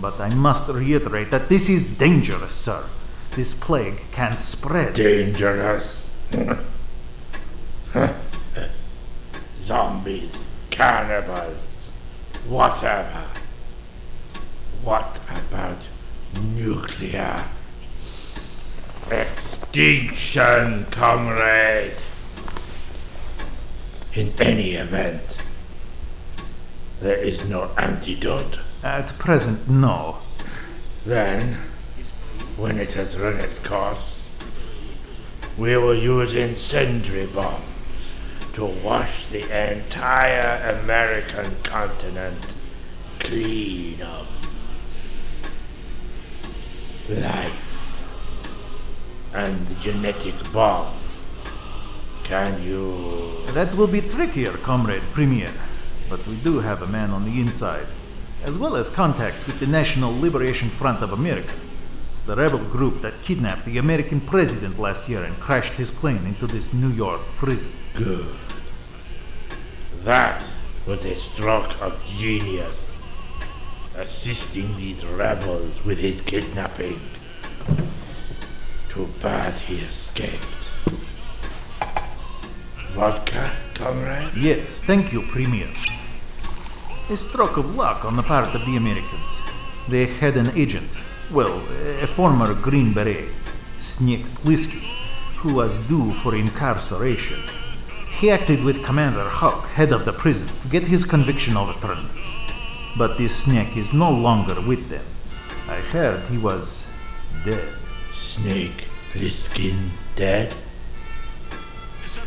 [0.00, 2.88] But I must reiterate that this is dangerous, sir.
[3.36, 4.94] This plague can spread.
[4.94, 6.16] Dangerous.
[9.58, 11.92] Zombies, cannibals,
[12.46, 13.26] whatever.
[14.82, 15.82] What about
[16.32, 17.44] nuclear
[19.10, 21.92] extinction, comrade?
[24.14, 25.42] In any event,
[27.00, 28.58] there is no antidote.
[28.82, 30.18] At present, no.
[31.06, 31.58] Then,
[32.56, 34.24] when it has run its course,
[35.56, 37.64] we will use incendiary bombs
[38.54, 39.42] to wash the
[39.72, 42.54] entire American continent
[43.20, 44.26] clean of
[47.08, 47.52] life.
[49.32, 50.96] And the genetic bomb.
[52.24, 53.42] Can you.
[53.52, 55.52] That will be trickier, Comrade Premier.
[56.08, 57.86] But we do have a man on the inside,
[58.42, 61.52] as well as contacts with the National Liberation Front of America,
[62.26, 66.46] the rebel group that kidnapped the American president last year and crashed his plane into
[66.46, 67.70] this New York prison.
[67.94, 68.26] Good.
[70.02, 70.42] That
[70.86, 73.04] was a stroke of genius,
[73.96, 77.00] assisting these rebels with his kidnapping.
[78.88, 80.70] Too bad he escaped.
[82.92, 84.34] Vodka, comrade?
[84.34, 85.68] Yes, thank you, Premier.
[87.10, 89.40] A stroke of luck on the part of the Americans.
[89.88, 90.90] They had an agent,
[91.32, 91.58] well,
[92.02, 93.30] a former Green Beret,
[93.80, 94.82] Snake Plissken,
[95.36, 97.40] who was due for incarceration.
[98.18, 102.10] He acted with Commander Hauk, head of the prison, to get his conviction overturned.
[102.98, 105.06] But this Snake is no longer with them.
[105.74, 106.84] I heard he was
[107.42, 107.72] dead.
[108.12, 110.54] Snake Plissken dead?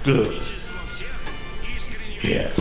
[0.03, 0.41] Good.
[2.19, 2.51] Here.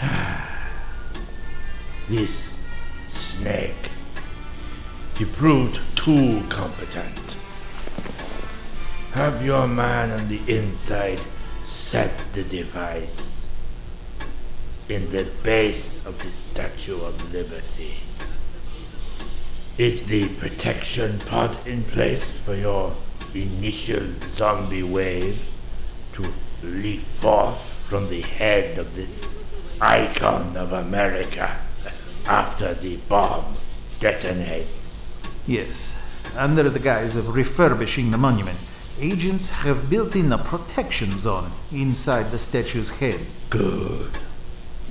[2.08, 2.58] this
[3.08, 3.90] snake.
[5.18, 7.36] He proved too competent.
[9.12, 11.20] Have your man on the inside
[11.66, 13.44] set the device
[14.88, 17.96] in the base of the Statue of Liberty.
[19.76, 22.94] Is the protection pod in place for your
[23.34, 25.38] initial zombie wave
[26.14, 26.32] to
[26.62, 29.26] leap forth from the head of this
[29.80, 31.58] icon of America
[32.26, 33.56] after the bomb
[33.98, 35.16] detonates?
[35.46, 35.90] Yes,
[36.36, 38.58] under the guise of refurbishing the monument,
[38.98, 43.20] agents have built in a protection zone inside the statue's head.
[43.48, 44.18] Good.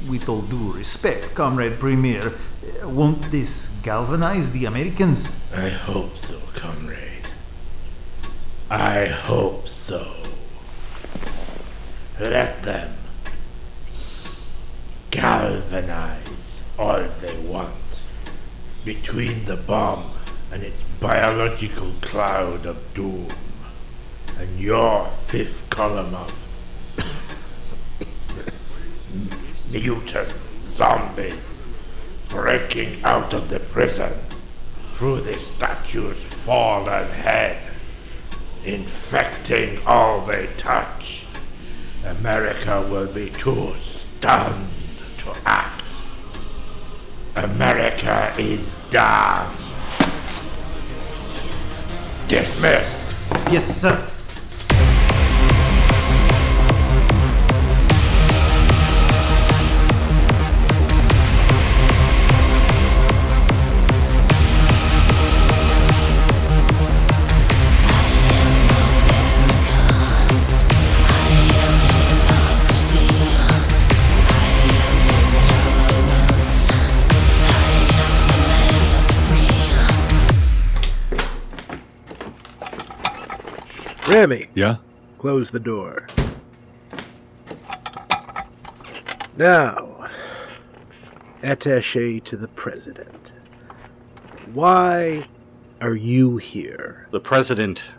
[0.09, 2.33] With all due respect, Comrade Premier,
[2.81, 5.27] uh, won't this galvanize the Americans?
[5.53, 7.27] I hope so, comrade.
[8.69, 10.15] I hope so.
[12.19, 12.93] Let them
[15.29, 18.01] galvanize all they want.
[18.83, 20.11] Between the bomb
[20.51, 23.31] and its biological cloud of doom,
[24.39, 26.33] and your fifth column of
[29.69, 30.33] mutant
[30.67, 31.63] zombies
[32.29, 34.13] breaking out of the prison
[34.93, 37.61] through the statue's fallen head,
[38.65, 41.27] infecting all they touch.
[42.03, 44.69] America will be too stunned
[45.45, 45.83] act.
[47.35, 49.47] America is done.
[52.27, 53.15] Dismissed.
[53.51, 54.18] Yes, sir.
[84.19, 84.75] Remy, Yeah?
[85.17, 86.05] close the door.
[89.37, 90.09] Now,
[91.41, 93.31] attache to the president.
[94.53, 95.25] Why
[95.79, 97.07] are you here?
[97.11, 97.93] The president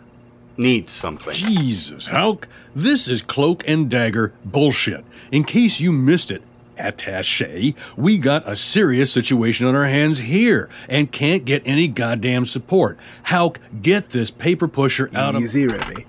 [0.57, 1.33] needs something.
[1.33, 5.03] Jesus, Hauk, this is cloak and dagger bullshit.
[5.31, 6.43] In case you missed it,
[6.77, 12.45] attache, we got a serious situation on our hands here and can't get any goddamn
[12.45, 12.99] support.
[13.25, 15.41] Hauk, get this paper pusher out of.
[15.41, 16.05] Easy, Remy.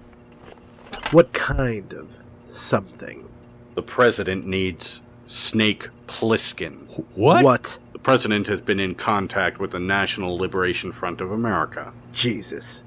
[1.12, 2.10] What kind of
[2.52, 3.28] something?
[3.74, 7.04] The president needs Snake Plissken.
[7.16, 7.44] What?
[7.44, 7.78] What?
[7.92, 11.92] The president has been in contact with the National Liberation Front of America.
[12.12, 12.82] Jesus.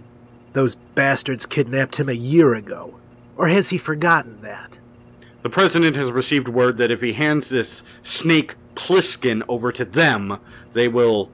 [0.54, 3.00] Those bastards kidnapped him a year ago.
[3.38, 4.72] Or has he forgotten that?
[5.44, 10.40] The president has received word that if he hands this Snake Plissken over to them,
[10.74, 11.30] they will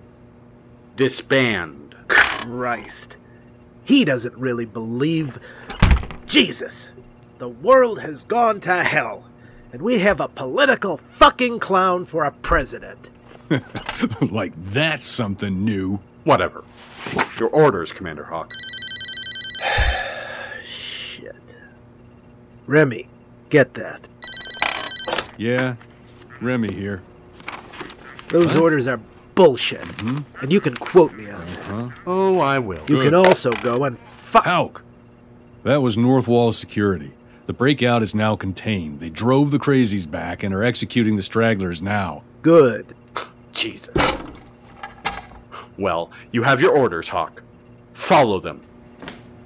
[0.98, 1.96] disband.
[2.10, 3.16] Christ.
[3.86, 5.40] He doesn't really believe.
[6.32, 6.88] Jesus.
[7.40, 9.26] The world has gone to hell.
[9.74, 13.10] And we have a political fucking clown for a president.
[14.32, 15.98] like that's something new.
[16.24, 16.64] Whatever.
[17.38, 18.50] Your orders, Commander Hauk.
[20.66, 21.36] Shit.
[22.66, 23.08] Remy,
[23.50, 24.08] get that.
[25.38, 25.76] Yeah,
[26.40, 27.02] Remy here.
[28.30, 28.56] Those What?
[28.58, 29.02] orders are
[29.36, 29.84] bullshit.
[29.84, 30.20] Hmm.
[30.42, 31.60] And you can quote me on it.
[31.60, 31.90] Huh?
[32.08, 32.84] Oh, I will.
[32.88, 34.46] You can also go and fuck.
[34.46, 34.84] Hauk!
[35.64, 37.12] That was North Wall security.
[37.46, 39.00] The breakout is now contained.
[39.00, 42.24] They drove the crazies back and are executing the stragglers now.
[42.42, 42.88] Good.
[43.52, 43.94] Jesus.
[45.78, 47.44] Well, you have your orders, Hauk.
[47.94, 48.62] Follow them.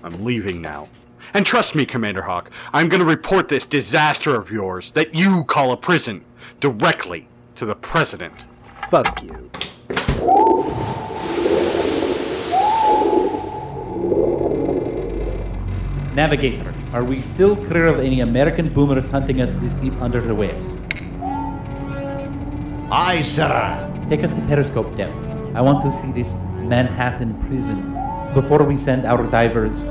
[0.04, 0.88] I'm leaving now.
[1.34, 5.44] And trust me, Commander Hauk, I'm going to report this disaster of yours that you
[5.44, 6.24] call a prison
[6.62, 8.46] directly to the President.
[8.90, 9.52] Fuck you.
[16.16, 20.34] Navigator, are we still clear of any American boomers hunting us this deep under the
[20.34, 20.88] waves?
[22.90, 23.52] Aye, sir.
[24.08, 25.18] Take us to periscope depth.
[25.54, 28.00] I want to see this Manhattan prison
[28.34, 29.90] before we send our divers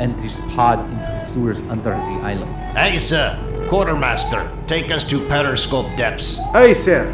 [0.00, 2.50] and this pod into the sewers under the island.
[2.78, 3.36] Aye, sir.
[3.68, 6.40] Quartermaster, take us to periscope depths.
[6.54, 7.12] Aye, sir.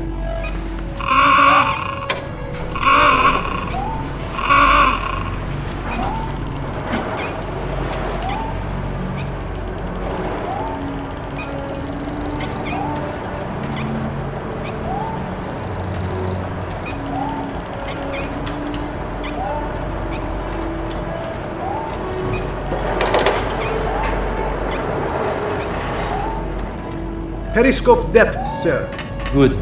[27.57, 28.85] Periscope depth, sir.
[29.33, 29.57] Good.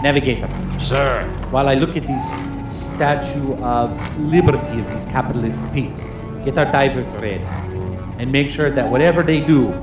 [0.00, 0.48] Navigator.
[0.78, 1.26] Sir.
[1.50, 7.16] While I look at this statue of liberty of these capitalist pigs, get our divers
[7.16, 7.42] ready.
[8.22, 9.74] And make sure that whatever they do,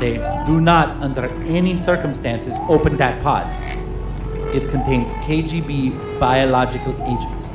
[0.00, 3.48] they do not, under any circumstances, open that pod.
[4.54, 7.52] It contains KGB biological agents.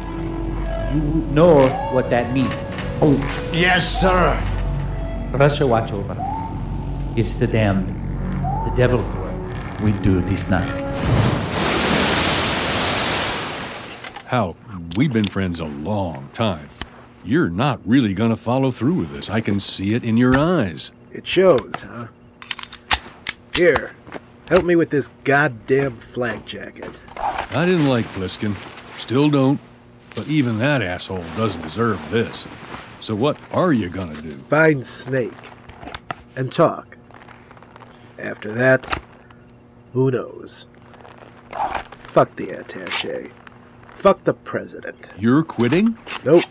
[0.96, 1.00] You
[1.30, 2.82] know what that means.
[3.06, 3.14] Oh.
[3.54, 4.34] Yes, sir.
[5.38, 6.30] Russia watch over us.
[7.16, 7.90] It's the damned,
[8.66, 10.68] the devil's work we do this night.
[14.26, 14.56] How?
[14.96, 16.68] We've been friends a long time.
[17.24, 19.30] You're not really gonna follow through with this.
[19.30, 20.92] I can see it in your eyes.
[21.12, 22.08] It shows, huh?
[23.54, 23.92] Here,
[24.48, 26.90] help me with this goddamn flag jacket.
[27.16, 28.56] I didn't like Plissken.
[28.98, 29.60] Still don't.
[30.16, 32.48] But even that asshole doesn't deserve this.
[33.00, 34.38] So what are you gonna do?
[34.38, 35.34] Find Snake
[36.36, 36.98] and talk.
[38.20, 39.02] After that,
[39.94, 40.66] who knows?
[42.00, 43.30] Fuck the attache.
[43.98, 44.98] Fuck the president.
[45.18, 45.98] You're quitting?
[46.24, 46.44] Nope.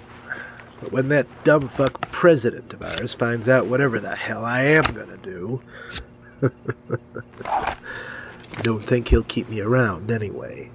[0.80, 4.84] But when that dumb fuck president of ours finds out whatever the hell I am
[4.84, 5.60] gonna do,
[8.62, 10.70] don't think he'll keep me around anyway.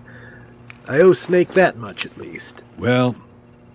[0.88, 2.61] I owe Snake that much at least.
[2.78, 3.15] Well,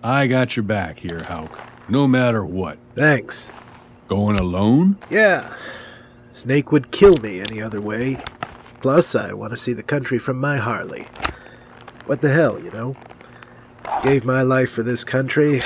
[0.03, 1.66] I got your back here, Hauk.
[1.89, 2.77] No matter what.
[2.95, 3.49] Thanks.
[4.07, 4.97] Going alone?
[5.09, 5.55] Yeah.
[6.33, 8.21] Snake would kill me any other way.
[8.81, 11.07] Plus, I want to see the country from my Harley.
[12.05, 12.93] What the hell, you know?
[14.03, 15.61] Gave my life for this country,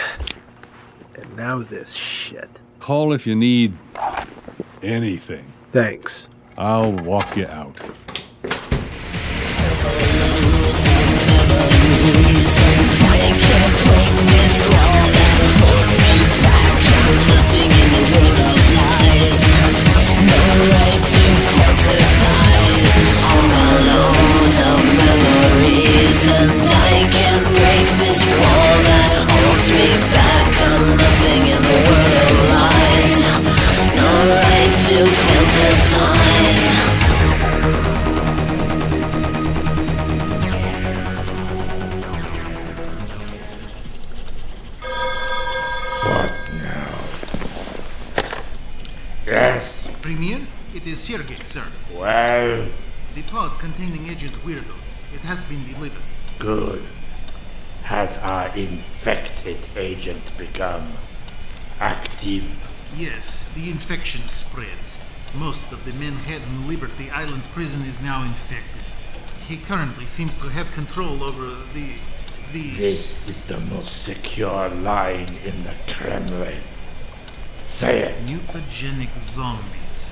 [1.16, 2.50] and now this shit.
[2.80, 3.74] Call if you need
[4.82, 5.46] anything.
[5.72, 6.30] Thanks.
[6.58, 7.80] I'll walk you out.
[13.04, 13.71] What now?
[51.02, 51.66] Sergei, sir.
[51.96, 52.68] Well,
[53.16, 54.76] The pod containing Agent Weirdo.
[55.16, 56.11] It has been delivered.
[56.42, 56.82] Good.
[57.84, 60.88] Has our infected agent become
[61.80, 62.44] active?
[62.98, 64.98] Yes, the infection spreads.
[65.36, 68.82] Most of the Manhattan Liberty Island prison is now infected.
[69.48, 71.94] He currently seems to have control over the.
[72.52, 72.72] the.
[72.72, 76.58] This is the most secure line in the Kremlin.
[77.66, 78.26] Say it.
[78.26, 80.10] mutagenic zombies.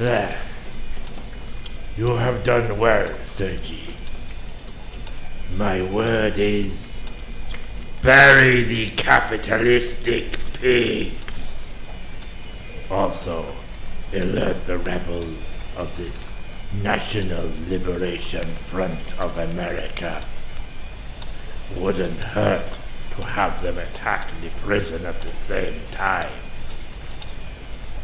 [0.00, 0.40] There.
[1.94, 3.92] You have done well, Sergei.
[5.58, 6.96] My word is
[8.00, 11.70] bury the capitalistic pigs.
[12.90, 13.44] Also,
[14.14, 16.32] alert the rebels of this
[16.82, 20.22] National Liberation Front of America.
[21.76, 22.78] Wouldn't hurt
[23.16, 26.32] to have them attack the prison at the same time.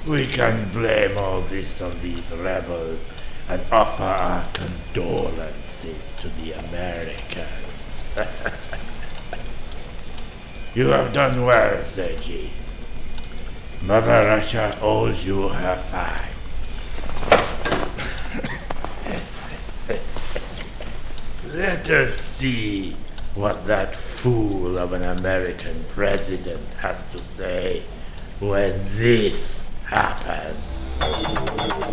[0.06, 3.04] We can blame all this on these rebels
[3.48, 8.04] and offer our condolences to the Americans.
[10.76, 12.50] you have done well, Sergei.
[13.82, 16.30] Mother Russia owes you her thanks.
[21.52, 22.92] Let us see
[23.34, 27.82] what that fool of an American president has to say
[28.38, 29.55] when this
[29.88, 31.85] happens.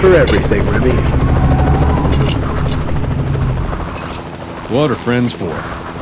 [0.00, 0.92] For everything, Remy.
[4.74, 5.52] What are friends for?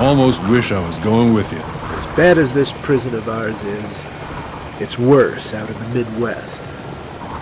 [0.01, 1.59] Almost wish I was going with you.
[1.59, 4.05] As bad as this prison of ours is,
[4.81, 6.63] it's worse out in the Midwest.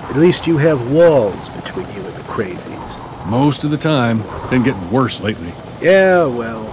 [0.09, 3.27] At least you have walls between you and the crazies.
[3.27, 4.23] Most of the time.
[4.49, 5.53] Been getting worse lately.
[5.83, 6.65] Yeah, well,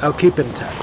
[0.00, 0.76] I'll keep in touch.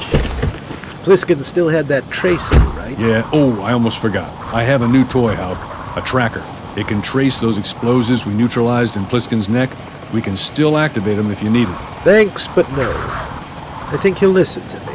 [1.02, 3.00] Plissken still had that tracer, right?
[3.00, 4.32] Yeah, oh, I almost forgot.
[4.54, 5.58] I have a new toy, Hauk.
[5.98, 6.44] A tracker.
[6.78, 9.70] It can trace those explosives we neutralized in Plissken's neck.
[10.14, 11.76] We can still activate them if you need it.
[12.04, 12.90] Thanks, but no.
[12.90, 14.94] I think he'll listen to me.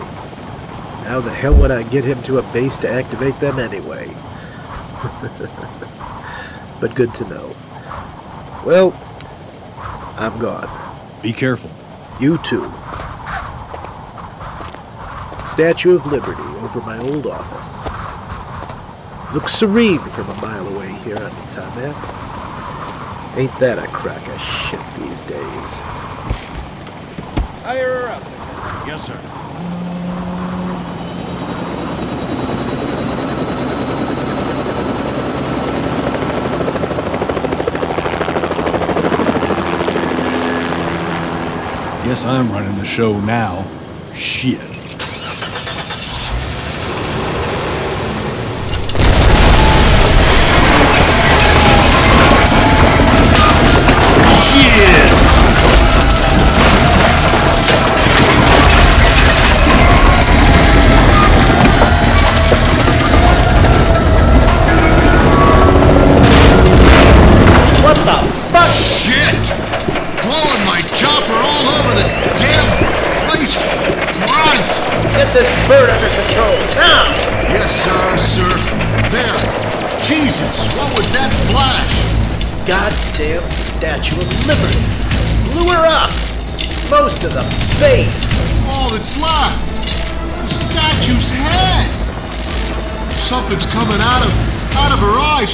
[1.07, 4.07] How the hell would I get him to a base to activate them anyway?
[6.81, 7.55] but good to know.
[8.65, 8.93] Well,
[10.19, 10.69] I'm gone.
[11.23, 11.71] Be careful.
[12.19, 12.65] You too.
[15.53, 17.96] Statue of Liberty over my old office.
[19.35, 21.95] Looks serene from a mile away here at the top end.
[23.39, 25.81] Ain't that a crack of shit these days?
[27.65, 28.23] Higher her up.
[28.87, 29.21] Yes, sir.
[42.07, 43.67] Guess I'm running the show now.
[44.15, 44.76] Shit.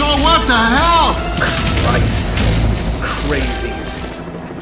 [0.00, 1.14] Oh, what the hell?
[1.84, 2.38] Christ.
[3.02, 4.08] Crazies.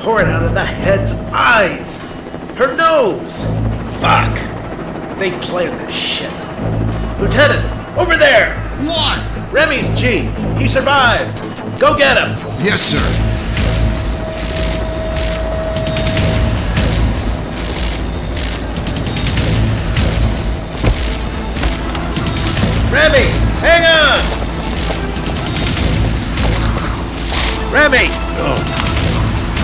[0.01, 2.15] Pouring out of the head's eyes.
[2.57, 3.45] Her nose.
[4.01, 4.35] Fuck.
[5.19, 6.33] They planned this shit.
[7.21, 7.65] Lieutenant,
[7.99, 8.57] over there.
[8.81, 9.53] What?
[9.53, 10.29] Remy's G.
[10.59, 11.41] He survived.
[11.79, 12.31] Go get him.
[12.65, 13.31] Yes, sir.
[22.93, 23.40] Remy,
[27.71, 28.09] Remy.
[28.43, 28.59] Oh,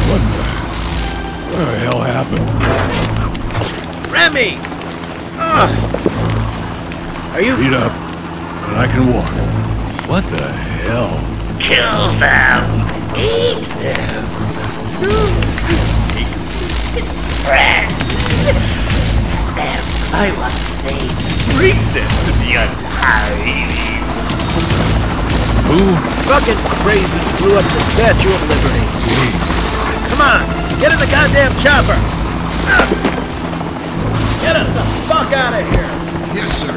[0.06, 0.42] what the?
[1.50, 2.48] What the hell happened?
[4.12, 4.58] Remy.
[5.38, 5.70] Ugh.
[7.34, 7.56] Are you?
[7.56, 7.92] Beat up,
[8.68, 9.34] and I can walk.
[10.08, 10.52] What the
[10.86, 11.18] hell?
[11.58, 12.62] Kill them!
[13.18, 14.24] Eat them!
[17.42, 17.90] Friend!
[19.56, 19.82] Them
[20.14, 21.10] I once stayed.
[21.56, 23.66] Bring them to the untidy.
[25.66, 25.82] Who?
[26.30, 28.84] Fucking crazy blew up the Statue of Liberty.
[29.02, 29.50] Jesus.
[30.10, 30.46] Come on,
[30.78, 31.98] get in the goddamn chopper.
[34.42, 35.90] Get us the fuck out of here.
[36.34, 36.72] Yes, sir.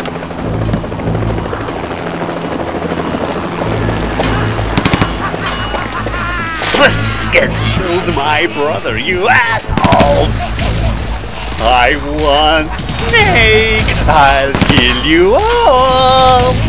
[6.77, 10.39] Brisket killed my brother, you assholes!
[11.61, 13.83] I want Snake!
[14.07, 16.68] I'll kill you all!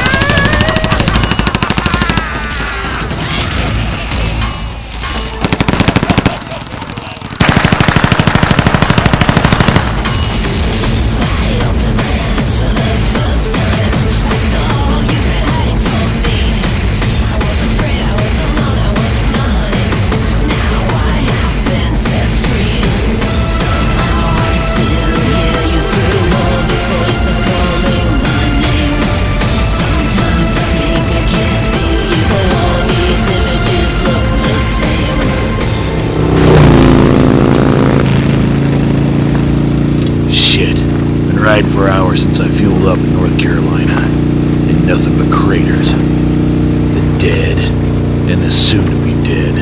[42.41, 43.91] I fueled up in North Carolina.
[43.91, 45.91] And nothing but craters.
[45.91, 47.59] The dead.
[47.59, 49.55] And the soon to be dead.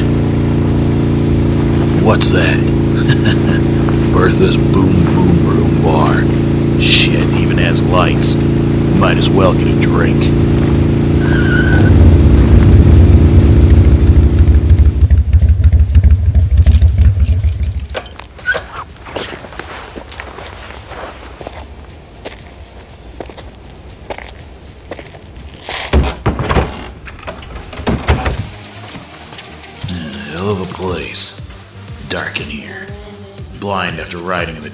[2.02, 2.58] What's that?
[4.14, 6.24] Bertha's Boom Boom Room Bar.
[6.82, 8.36] Shit, even has lights.
[8.96, 10.24] Might as well get a drink.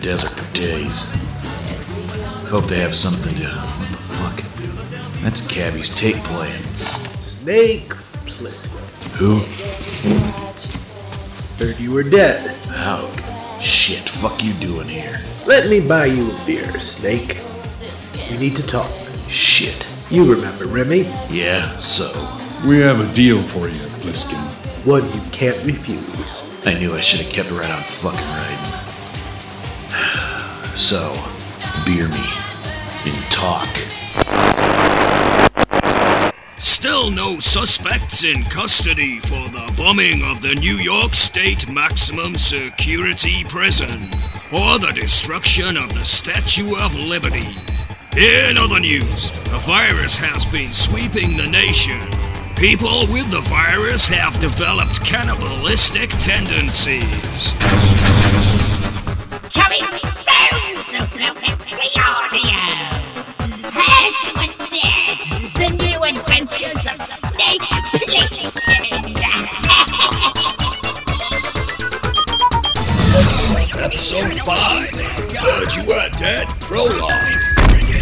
[0.05, 1.09] Desert for days.
[2.51, 3.47] Hope they have something to.
[3.47, 5.23] What the fuck?
[5.23, 6.53] That's Cabby's tape playing.
[6.53, 7.89] Snake
[8.29, 9.15] Plissken.
[9.17, 9.39] Who?
[11.57, 12.39] Heard you were dead.
[12.75, 13.09] How?
[13.59, 15.11] Shit, fuck you doing here?
[15.47, 17.41] Let me buy you a beer, Snake.
[18.29, 18.91] We need to talk.
[19.27, 19.87] Shit.
[20.11, 20.99] You remember Remy?
[21.31, 22.13] Yeah, so.
[22.69, 24.37] We have a deal for you, Plissken.
[24.85, 26.67] One you can't refuse.
[26.67, 28.64] I knew I should have kept right on fucking riding.
[30.85, 31.11] So,
[31.83, 32.27] beer me.
[33.07, 33.65] And talk.
[36.59, 43.43] Still no suspects in custody for the bombing of the New York State Maximum Security
[43.45, 44.11] Prison
[44.53, 47.57] or the destruction of the Statue of Liberty.
[48.15, 51.99] In other news, the virus has been sweeping the nation.
[52.57, 57.55] People with the virus have developed cannibalistic tendencies.
[59.51, 60.24] Coming soon to Prophecy
[60.87, 61.01] Audio.
[63.73, 65.17] Ash was dead.
[65.55, 67.61] The new adventures of Snake
[68.05, 68.85] Plissken.
[73.81, 74.89] Episode 5.
[75.35, 77.55] Heard You Were Dead Prologue.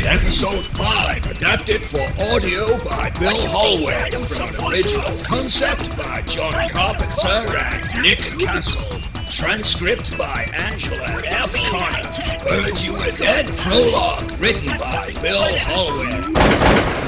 [0.05, 7.57] Episode 5, adapted for audio by Bill Hollweg, from an original concept by John Carpenter
[7.57, 8.99] and Nick Castle.
[9.29, 11.53] Transcript by Angela F.
[11.53, 12.22] Connor.
[12.49, 16.33] Heard You Were Dead Prologue, written by Bill Hollweg.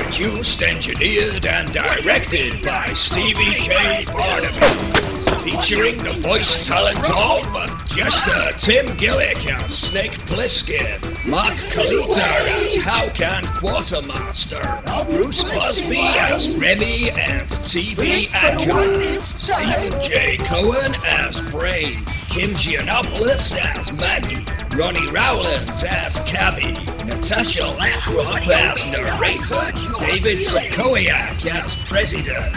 [0.01, 4.03] Produced, engineered, and directed by Stevie K.
[4.05, 5.03] Farnaby.
[5.43, 13.45] Featuring the voice talent of Jester Tim Gillick as Snake Plissken, Mark Kalita as Howcan
[13.57, 14.81] Quartermaster,
[15.11, 20.37] Bruce Busby as Remy and TV anchor, Stephen J.
[20.37, 22.03] Cohen as Brain,
[22.35, 26.73] Kim Giannopoulos as Maggie, Ronnie Rowlands as Cabby,
[27.05, 32.53] Natasha Lathrop as narrator, David Sokoyak as president,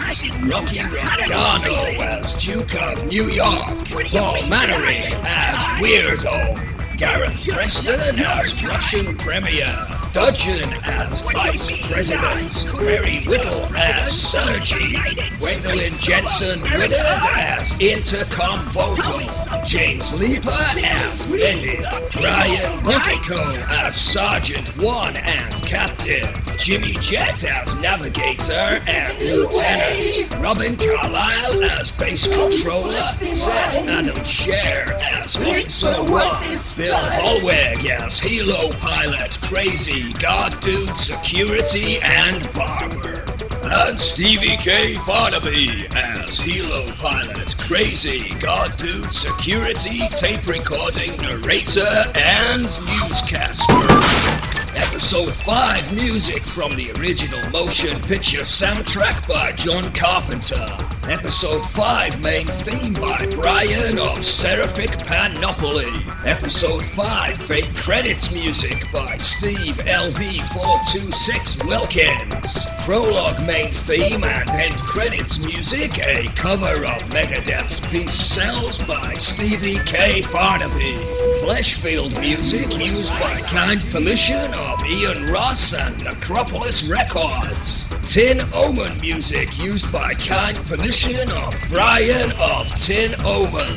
[0.51, 9.17] Rocky Rodgano as Duke of New York, Paul Mannering as Weirdo, Gareth Preston as Russian
[9.17, 9.77] Premier,
[10.13, 14.95] Dudgeon as Vice President, Mary Whittle as Sergi,
[15.37, 16.93] Gwendolyn Jensen Woodard
[17.35, 19.21] as Intercom Vocal,
[19.65, 21.81] James Leaper as Medic,
[22.13, 31.63] Brian Bukiko as Sergeant 1 and Captain, Jimmy Jett as Navigator and Lieutenant, Robin Carlyle
[31.65, 39.98] as Base Controller, Seth Adam Scher as Officer 1, Bill Hollweg as Helo Pilot, Crazy,
[40.19, 43.25] God Dude Security, and Barber.
[43.63, 44.95] And Stevie K.
[44.95, 54.38] Farnaby as Helo Pilot, Crazy, God Dude Security, Tape Recording, Narrator, and Newscaster.
[54.81, 60.65] Episode 5 music from the original motion picture soundtrack by John Carpenter.
[61.03, 65.91] Episode 5 main theme by Brian of Seraphic Panoply.
[66.25, 72.65] Episode 5 fake credits music by Steve LV426 Wilkins.
[72.85, 79.79] Prologue main theme and end credits music, a cover of Megadeth's Peace Sells by Stevie
[79.85, 80.21] K.
[80.21, 80.95] Farnaby.
[81.41, 87.89] Fleshfield music used by kind permission of Ian Ross and Necropolis Records.
[88.11, 93.75] Tin Omen music used by kind permission of Brian of Tin Omen.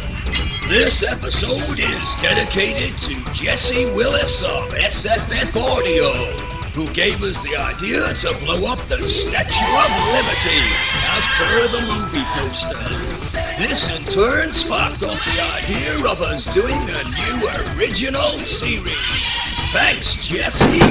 [0.68, 6.12] This episode is dedicated to Jesse Willis of SFF Audio,
[6.72, 10.62] who gave us the idea to blow up the Statue of Liberty,
[11.12, 12.78] as per the movie poster.
[13.59, 19.51] This in turn sparked off the idea of us doing a new original series.
[19.73, 20.85] Thanks, Jesse.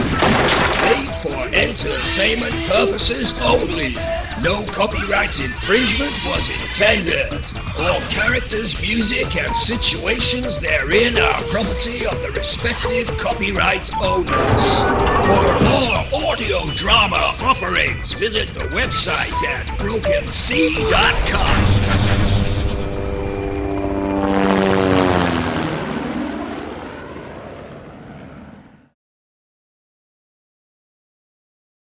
[0.89, 3.93] Made for entertainment purposes only.
[4.41, 7.31] No copyright infringement was intended.
[7.77, 14.81] All characters, music, and situations therein are property of the respective copyright owners.
[15.27, 22.20] For more audio drama offerings, visit the website at brokensea.com.